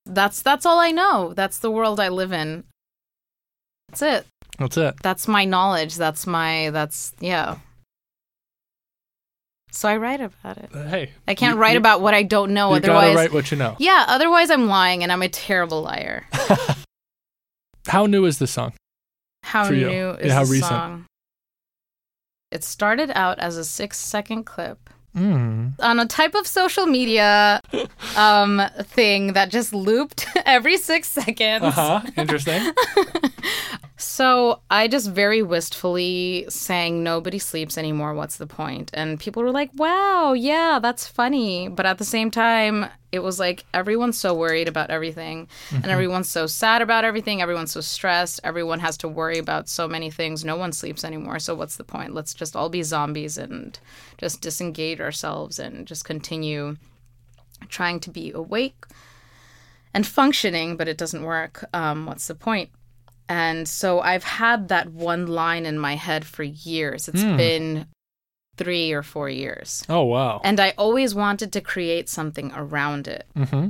That's 0.06 0.40
that's 0.42 0.64
all 0.66 0.78
I 0.78 0.90
know. 0.92 1.34
That's 1.34 1.58
the 1.58 1.70
world 1.70 2.00
I 2.00 2.08
live 2.08 2.32
in. 2.32 2.64
That's 3.88 4.02
it. 4.02 4.26
That's 4.58 4.76
it. 4.76 4.94
That's 5.02 5.28
my 5.28 5.44
knowledge. 5.44 5.96
That's 5.96 6.26
my 6.26 6.70
that's 6.70 7.12
yeah. 7.20 7.58
So 9.72 9.88
I 9.88 9.96
write 9.98 10.20
about 10.20 10.58
it. 10.58 10.70
Uh, 10.74 10.84
Hey, 10.88 11.10
I 11.28 11.34
can't 11.34 11.54
you- 11.56 11.60
write 11.60 11.72
you- 11.72 11.78
about 11.78 12.00
what 12.00 12.14
I 12.14 12.22
don't 12.24 12.52
know. 12.54 12.70
You 12.70 12.76
otherwise, 12.76 13.02
gotta 13.04 13.16
write 13.16 13.32
what 13.32 13.50
you 13.50 13.56
know. 13.56 13.76
yeah. 13.78 14.04
Otherwise, 14.08 14.50
I'm 14.50 14.66
lying, 14.66 15.02
and 15.02 15.12
I'm 15.12 15.22
a 15.22 15.28
terrible 15.28 15.82
liar. 15.82 16.26
How 17.86 18.06
new 18.06 18.24
is 18.24 18.38
this 18.38 18.50
song? 18.50 18.72
How 19.42 19.64
For 19.66 19.74
you. 19.74 19.88
new 19.88 20.10
is 20.12 20.26
Yeah, 20.28 20.34
how 20.34 20.44
the 20.44 20.50
recent? 20.50 20.68
song? 20.68 21.06
It 22.50 22.64
started 22.64 23.10
out 23.14 23.38
as 23.38 23.56
a 23.56 23.64
six-second 23.64 24.44
clip 24.44 24.90
Mm. 25.16 25.72
on 25.80 25.98
a 25.98 26.06
type 26.06 26.36
of 26.36 26.46
social 26.46 26.86
media 26.86 27.60
um, 28.16 28.62
thing 28.84 29.32
that 29.32 29.48
just 29.50 29.74
looped 29.74 30.24
every 30.46 30.76
six 30.76 31.08
seconds. 31.08 31.64
Uh 31.64 31.70
huh. 31.72 32.00
Interesting. 32.16 32.72
So 34.00 34.62
I 34.70 34.88
just 34.88 35.10
very 35.10 35.42
wistfully 35.42 36.46
sang 36.48 37.02
Nobody 37.02 37.38
Sleeps 37.38 37.76
Anymore, 37.76 38.14
What's 38.14 38.38
the 38.38 38.46
Point? 38.46 38.90
And 38.94 39.20
people 39.20 39.42
were 39.42 39.50
like, 39.50 39.70
wow, 39.74 40.32
yeah, 40.32 40.78
that's 40.80 41.06
funny. 41.06 41.68
But 41.68 41.84
at 41.84 41.98
the 41.98 42.04
same 42.06 42.30
time, 42.30 42.86
it 43.12 43.18
was 43.18 43.38
like 43.38 43.64
everyone's 43.74 44.18
so 44.18 44.32
worried 44.32 44.68
about 44.68 44.88
everything 44.88 45.48
and 45.70 45.84
everyone's 45.86 46.30
so 46.30 46.46
sad 46.46 46.80
about 46.80 47.04
everything. 47.04 47.42
Everyone's 47.42 47.72
so 47.72 47.82
stressed. 47.82 48.40
Everyone 48.42 48.80
has 48.80 48.96
to 48.98 49.08
worry 49.08 49.36
about 49.36 49.68
so 49.68 49.86
many 49.86 50.10
things. 50.10 50.46
No 50.46 50.56
one 50.56 50.72
sleeps 50.72 51.04
anymore. 51.04 51.38
So 51.38 51.54
what's 51.54 51.76
the 51.76 51.84
point? 51.84 52.14
Let's 52.14 52.32
just 52.32 52.56
all 52.56 52.70
be 52.70 52.82
zombies 52.82 53.36
and 53.36 53.78
just 54.16 54.40
disengage 54.40 55.00
ourselves 55.00 55.58
and 55.58 55.86
just 55.86 56.06
continue 56.06 56.78
trying 57.68 58.00
to 58.00 58.10
be 58.10 58.32
awake 58.32 58.86
and 59.92 60.06
functioning, 60.06 60.78
but 60.78 60.88
it 60.88 60.96
doesn't 60.96 61.22
work. 61.22 61.66
Um, 61.74 62.06
what's 62.06 62.28
the 62.28 62.34
point? 62.34 62.70
And 63.30 63.68
so 63.68 64.00
I've 64.00 64.24
had 64.24 64.68
that 64.68 64.90
one 64.90 65.28
line 65.28 65.64
in 65.64 65.78
my 65.78 65.94
head 65.94 66.26
for 66.26 66.42
years. 66.42 67.06
It's 67.06 67.22
been 67.22 67.86
three 68.56 68.90
or 68.90 69.04
four 69.04 69.28
years. 69.28 69.84
Oh 69.88 70.02
wow. 70.02 70.40
And 70.42 70.58
I 70.58 70.74
always 70.76 71.14
wanted 71.14 71.52
to 71.52 71.60
create 71.60 72.08
something 72.08 72.50
around 72.56 73.06
it. 73.06 73.26
Mm-hmm. 73.36 73.68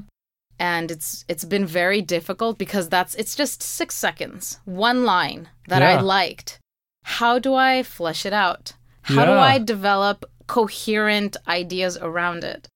And 0.58 0.90
it's 0.90 1.26
it's 1.28 1.44
been 1.44 1.66
very 1.66 2.00
difficult 2.00 2.56
because 2.56 2.88
that's 2.88 3.14
it's 3.16 3.34
just 3.34 3.62
six 3.62 3.94
seconds, 3.94 4.58
one 4.64 5.04
line 5.04 5.50
that 5.68 5.82
I 5.82 6.00
liked. 6.00 6.58
How 7.04 7.38
do 7.38 7.54
I 7.54 7.82
flesh 7.82 8.24
it 8.24 8.32
out? 8.32 8.72
How 9.02 9.26
do 9.26 9.32
I 9.32 9.58
develop 9.58 10.24
coherent 10.46 11.36
ideas 11.46 11.98
around 11.98 12.44
it? 12.44 12.66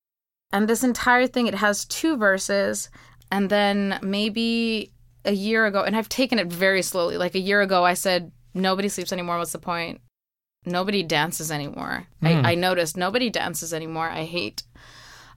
And 0.53 0.67
this 0.67 0.83
entire 0.83 1.25
thing, 1.25 1.47
it 1.47 1.55
has 1.55 1.85
two 1.85 2.15
verses, 2.15 2.91
and 3.31 3.49
then 3.49 3.99
maybe 4.03 4.91
a 5.25 5.33
year 5.33 5.65
ago, 5.65 5.83
and 5.83 5.95
I've 5.95 6.09
taken 6.09 6.39
it 6.39 6.47
very 6.47 6.81
slowly. 6.81 7.17
Like 7.17 7.35
a 7.35 7.39
year 7.39 7.61
ago, 7.61 7.83
I 7.83 7.93
said, 7.93 8.31
Nobody 8.55 8.87
sleeps 8.87 9.11
anymore. 9.11 9.37
What's 9.37 9.51
the 9.51 9.59
point? 9.59 9.99
Nobody 10.65 11.03
dances 11.03 11.51
anymore. 11.51 12.07
Mm. 12.23 12.45
I, 12.45 12.51
I 12.53 12.55
noticed 12.55 12.97
nobody 12.97 13.29
dances 13.29 13.73
anymore. 13.73 14.09
I 14.09 14.23
hate 14.23 14.63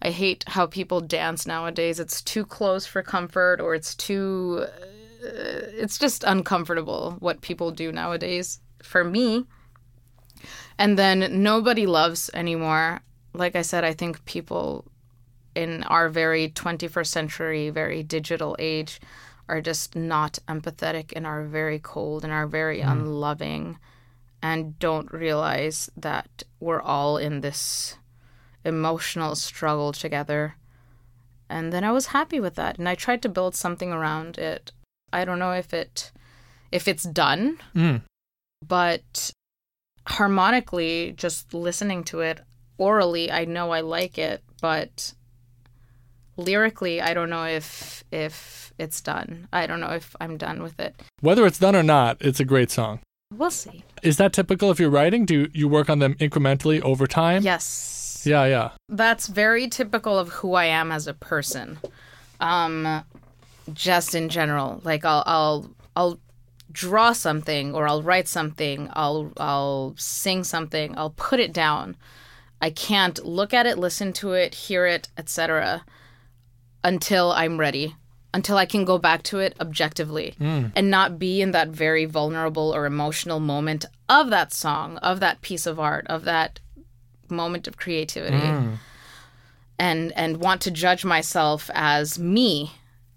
I 0.00 0.10
hate 0.10 0.44
how 0.46 0.66
people 0.66 1.00
dance 1.00 1.44
nowadays. 1.46 1.98
It's 1.98 2.22
too 2.22 2.46
close 2.46 2.86
for 2.86 3.02
comfort 3.02 3.60
or 3.60 3.74
it's 3.74 3.94
too 3.94 4.64
uh, 4.64 5.26
it's 5.74 5.98
just 5.98 6.22
uncomfortable 6.24 7.16
what 7.18 7.40
people 7.40 7.72
do 7.72 7.90
nowadays 7.90 8.60
for 8.82 9.02
me. 9.02 9.44
And 10.78 10.96
then 10.96 11.42
nobody 11.42 11.86
loves 11.86 12.30
anymore. 12.32 13.00
Like 13.34 13.56
I 13.56 13.62
said, 13.62 13.82
I 13.82 13.92
think 13.92 14.24
people 14.24 14.84
in 15.56 15.82
our 15.84 16.08
very 16.08 16.50
21st 16.50 17.06
century, 17.06 17.70
very 17.70 18.04
digital 18.04 18.54
age 18.60 19.00
are 19.48 19.60
just 19.60 19.96
not 19.96 20.38
empathetic 20.46 21.12
and 21.16 21.26
are 21.26 21.44
very 21.44 21.78
cold 21.78 22.24
and 22.24 22.32
are 22.32 22.46
very 22.46 22.80
unloving 22.80 23.78
and 24.42 24.78
don't 24.78 25.10
realize 25.12 25.90
that 25.96 26.42
we're 26.60 26.80
all 26.82 27.16
in 27.16 27.40
this 27.40 27.96
emotional 28.64 29.34
struggle 29.34 29.92
together. 29.92 30.54
And 31.48 31.72
then 31.72 31.82
I 31.82 31.92
was 31.92 32.06
happy 32.08 32.38
with 32.40 32.54
that 32.56 32.78
and 32.78 32.88
I 32.88 32.94
tried 32.94 33.22
to 33.22 33.28
build 33.28 33.54
something 33.54 33.92
around 33.92 34.38
it. 34.38 34.72
I 35.12 35.24
don't 35.24 35.38
know 35.38 35.52
if 35.52 35.72
it 35.72 36.12
if 36.70 36.86
it's 36.86 37.04
done, 37.04 37.58
Mm. 37.74 38.02
but 38.66 39.30
harmonically 40.06 41.12
just 41.16 41.54
listening 41.54 42.04
to 42.04 42.20
it 42.20 42.40
orally 42.76 43.30
I 43.32 43.44
know 43.44 43.70
I 43.72 43.80
like 43.80 44.18
it, 44.18 44.42
but 44.60 45.14
lyrically 46.38 47.02
I 47.02 47.12
don't 47.12 47.28
know 47.28 47.44
if 47.44 48.04
if 48.10 48.72
it's 48.78 49.00
done. 49.00 49.48
I 49.52 49.66
don't 49.66 49.80
know 49.80 49.90
if 49.90 50.16
I'm 50.20 50.36
done 50.38 50.62
with 50.62 50.78
it. 50.80 51.02
Whether 51.20 51.44
it's 51.46 51.58
done 51.58 51.76
or 51.76 51.82
not, 51.82 52.16
it's 52.20 52.40
a 52.40 52.44
great 52.44 52.70
song. 52.70 53.00
We'll 53.34 53.50
see. 53.50 53.84
Is 54.02 54.16
that 54.16 54.32
typical 54.32 54.70
if 54.70 54.80
you're 54.80 54.88
writing? 54.88 55.26
Do 55.26 55.48
you 55.52 55.68
work 55.68 55.90
on 55.90 55.98
them 55.98 56.14
incrementally 56.14 56.80
over 56.80 57.06
time? 57.06 57.42
Yes. 57.42 58.22
Yeah, 58.24 58.46
yeah. 58.46 58.70
that's 58.88 59.26
very 59.28 59.68
typical 59.68 60.18
of 60.18 60.28
who 60.28 60.54
I 60.54 60.64
am 60.64 60.90
as 60.90 61.06
a 61.06 61.14
person. 61.14 61.78
Um, 62.40 63.04
just 63.72 64.14
in 64.14 64.28
general, 64.28 64.80
like 64.84 65.04
I'll 65.04 65.22
I'll 65.26 65.70
I'll 65.94 66.20
draw 66.72 67.12
something 67.12 67.74
or 67.74 67.88
I'll 67.88 68.02
write 68.02 68.28
something. 68.28 68.88
I'll 68.92 69.32
I'll 69.36 69.94
sing 69.96 70.44
something. 70.44 70.96
I'll 70.96 71.10
put 71.10 71.40
it 71.40 71.52
down. 71.52 71.96
I 72.60 72.70
can't 72.70 73.24
look 73.24 73.54
at 73.54 73.66
it, 73.66 73.78
listen 73.78 74.12
to 74.14 74.32
it, 74.32 74.54
hear 74.54 74.84
it, 74.84 75.08
etc. 75.16 75.84
until 76.88 77.32
I'm 77.32 77.58
ready. 77.58 77.94
Until 78.34 78.56
I 78.58 78.66
can 78.66 78.84
go 78.84 78.98
back 78.98 79.22
to 79.24 79.38
it 79.38 79.56
objectively 79.58 80.34
hmm. 80.36 80.66
and 80.76 80.90
not 80.90 81.18
be 81.18 81.40
in 81.40 81.52
that 81.52 81.68
very 81.68 82.04
vulnerable 82.04 82.74
or 82.74 82.84
emotional 82.84 83.40
moment 83.40 83.86
of 84.08 84.28
that 84.30 84.52
song, 84.52 84.98
of 84.98 85.20
that 85.20 85.40
piece 85.40 85.66
of 85.66 85.80
art, 85.80 86.06
of 86.08 86.24
that 86.24 86.60
moment 87.30 87.66
of 87.66 87.78
creativity. 87.78 88.36
Hmm. 88.36 88.74
And 89.78 90.12
and 90.12 90.38
want 90.38 90.60
to 90.62 90.70
judge 90.70 91.04
myself 91.04 91.70
as 91.72 92.18
me. 92.18 92.72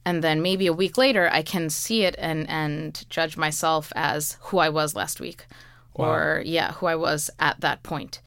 And 0.05 0.23
then 0.23 0.41
maybe 0.41 0.67
a 0.67 0.73
week 0.73 0.97
later 0.97 1.29
I 1.31 1.41
can 1.41 1.69
see 1.69 2.03
it 2.03 2.15
and 2.17 2.49
and 2.49 3.05
judge 3.09 3.35
myself 3.35 3.91
as 3.95 4.37
who 4.43 4.59
I 4.59 4.69
was 4.69 4.95
last 4.95 5.19
week. 5.19 5.45
Or 5.93 6.41
yeah 6.45 6.71
who 6.73 6.85
I 6.85 6.95
was 6.95 7.29
at 7.37 7.59
that 7.59 7.83
point 7.83 8.21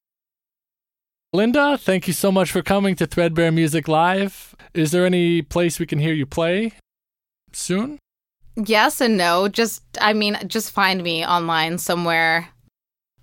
Linda, 1.34 1.76
thank 1.76 2.06
you 2.06 2.12
so 2.12 2.30
much 2.30 2.52
for 2.52 2.62
coming 2.62 2.94
to 2.94 3.08
Threadbare 3.08 3.50
Music 3.50 3.88
Live. 3.88 4.54
Is 4.72 4.92
there 4.92 5.04
any 5.04 5.42
place 5.42 5.80
we 5.80 5.86
can 5.86 5.98
hear 5.98 6.14
you 6.14 6.26
play 6.26 6.72
soon? 7.52 7.98
yes 8.56 9.00
and 9.00 9.16
no 9.16 9.48
just 9.48 9.82
I 10.00 10.12
mean 10.12 10.38
just 10.46 10.70
find 10.70 11.02
me 11.02 11.26
online 11.26 11.76
somewhere 11.78 12.50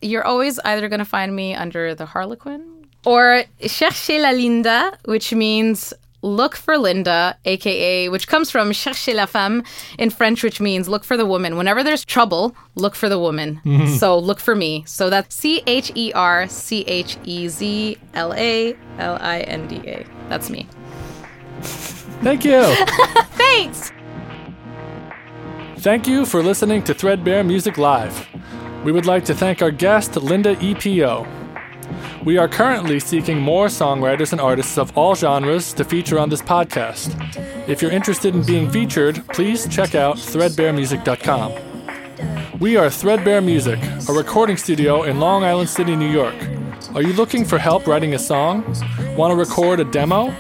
you're 0.02 0.26
always 0.26 0.60
either 0.66 0.90
going 0.90 1.00
to 1.00 1.06
find 1.06 1.34
me 1.34 1.56
under 1.56 1.96
the 1.96 2.06
Harlequin 2.06 2.86
or 3.06 3.46
cherchez 3.62 4.22
la 4.22 4.32
Linda 4.32 4.92
which 5.06 5.32
means 5.34 5.94
look 6.22 6.56
for 6.56 6.78
Linda, 6.78 7.38
aka, 7.46 8.10
which 8.10 8.28
comes 8.28 8.52
from 8.52 8.72
cherchez 8.72 9.16
la 9.16 9.26
femme 9.26 9.64
in 9.98 10.10
French, 10.10 10.44
which 10.44 10.60
means 10.60 10.88
look 10.88 11.04
for 11.04 11.18
the 11.18 11.26
woman. 11.26 11.58
Whenever 11.58 11.84
there's 11.84 12.06
trouble, 12.06 12.56
look 12.76 12.96
for 12.96 13.10
the 13.10 13.20
woman. 13.20 13.62
Mm-hmm. 13.66 13.96
So 13.96 14.18
look 14.18 14.40
for 14.40 14.56
me. 14.56 14.84
So 14.86 15.10
that's 15.10 15.36
C 15.36 15.64
H 15.68 15.92
E 15.96 16.12
R 16.14 16.48
C 16.48 16.82
H 16.82 17.18
E 17.24 17.48
Z 17.48 17.98
L 18.14 18.34
A 18.34 18.76
L 19.00 19.18
I 19.22 19.42
N 19.42 19.68
D 19.68 19.78
A. 19.88 20.06
That's 20.30 20.50
me. 20.50 20.68
Thank 21.62 22.46
you. 22.46 22.64
Thanks. 23.36 23.92
Thank 25.78 26.08
you 26.08 26.26
for 26.26 26.44
listening 26.44 26.84
to 26.84 26.94
Threadbare 26.94 27.44
Music 27.44 27.78
Live. 27.78 28.28
We 28.84 28.92
would 28.92 29.08
like 29.08 29.26
to 29.26 29.34
thank 29.34 29.62
our 29.62 29.72
guest, 29.72 30.16
Linda 30.16 30.56
EPO. 30.58 31.41
We 32.24 32.38
are 32.38 32.48
currently 32.48 33.00
seeking 33.00 33.40
more 33.40 33.68
songwriters 33.68 34.32
and 34.32 34.40
artists 34.40 34.78
of 34.78 34.96
all 34.98 35.16
genres 35.16 35.74
to 35.74 35.84
feature 35.84 36.20
on 36.20 36.30
this 36.30 36.42
podcast. 36.42 37.18
If 37.68 37.82
you're 37.82 37.92
interested 37.92 38.36
in 38.36 38.44
being 38.44 38.70
featured, 38.70 39.28
please 39.30 39.68
check 39.68 39.96
out 39.96 40.18
threadbaremusic.com. 40.18 42.60
We 42.60 42.78
are 42.78 42.90
Threadbare 42.90 43.42
Music, 43.42 43.80
a 44.08 44.14
recording 44.14 44.56
studio 44.56 45.04
in 45.04 45.20
Long 45.20 45.44
Island 45.44 45.70
City, 45.70 45.96
New 45.96 46.12
York. 46.12 46.36
Are 46.94 47.02
you 47.02 47.14
looking 47.14 47.44
for 47.44 47.58
help 47.58 47.88
writing 47.88 48.14
a 48.14 48.20
song? 48.20 48.64
Want 49.16 49.32
to 49.32 49.36
record 49.36 49.80
a 49.80 49.86
demo? 49.86 50.34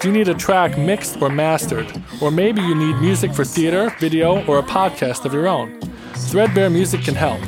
Do 0.00 0.08
you 0.08 0.12
need 0.12 0.28
a 0.28 0.34
track 0.34 0.78
mixed 0.78 1.20
or 1.22 1.28
mastered? 1.28 1.86
Or 2.20 2.30
maybe 2.30 2.62
you 2.62 2.74
need 2.74 2.96
music 2.96 3.34
for 3.34 3.44
theater, 3.44 3.94
video, 4.00 4.44
or 4.46 4.58
a 4.58 4.62
podcast 4.62 5.26
of 5.26 5.32
your 5.32 5.46
own? 5.46 5.78
Threadbare 6.14 6.70
Music 6.70 7.02
can 7.02 7.14
help. 7.14 7.40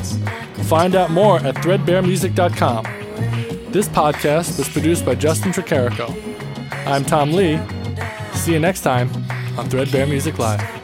Find 0.67 0.95
out 0.95 1.11
more 1.11 1.39
at 1.39 1.55
threadbaremusic.com. 1.57 3.02
This 3.73 3.89
podcast 3.89 4.59
was 4.59 4.69
produced 4.69 5.07
by 5.07 5.15
Justin 5.15 5.51
Tricarico. 5.51 6.15
I'm 6.87 7.07
Tom 7.07 7.33
Lee. 7.33 7.59
See 8.35 8.53
you 8.53 8.59
next 8.59 8.83
time 8.83 9.11
on 9.59 9.71
Threadbare 9.71 10.07
Music 10.07 10.39
Live. 10.39 10.82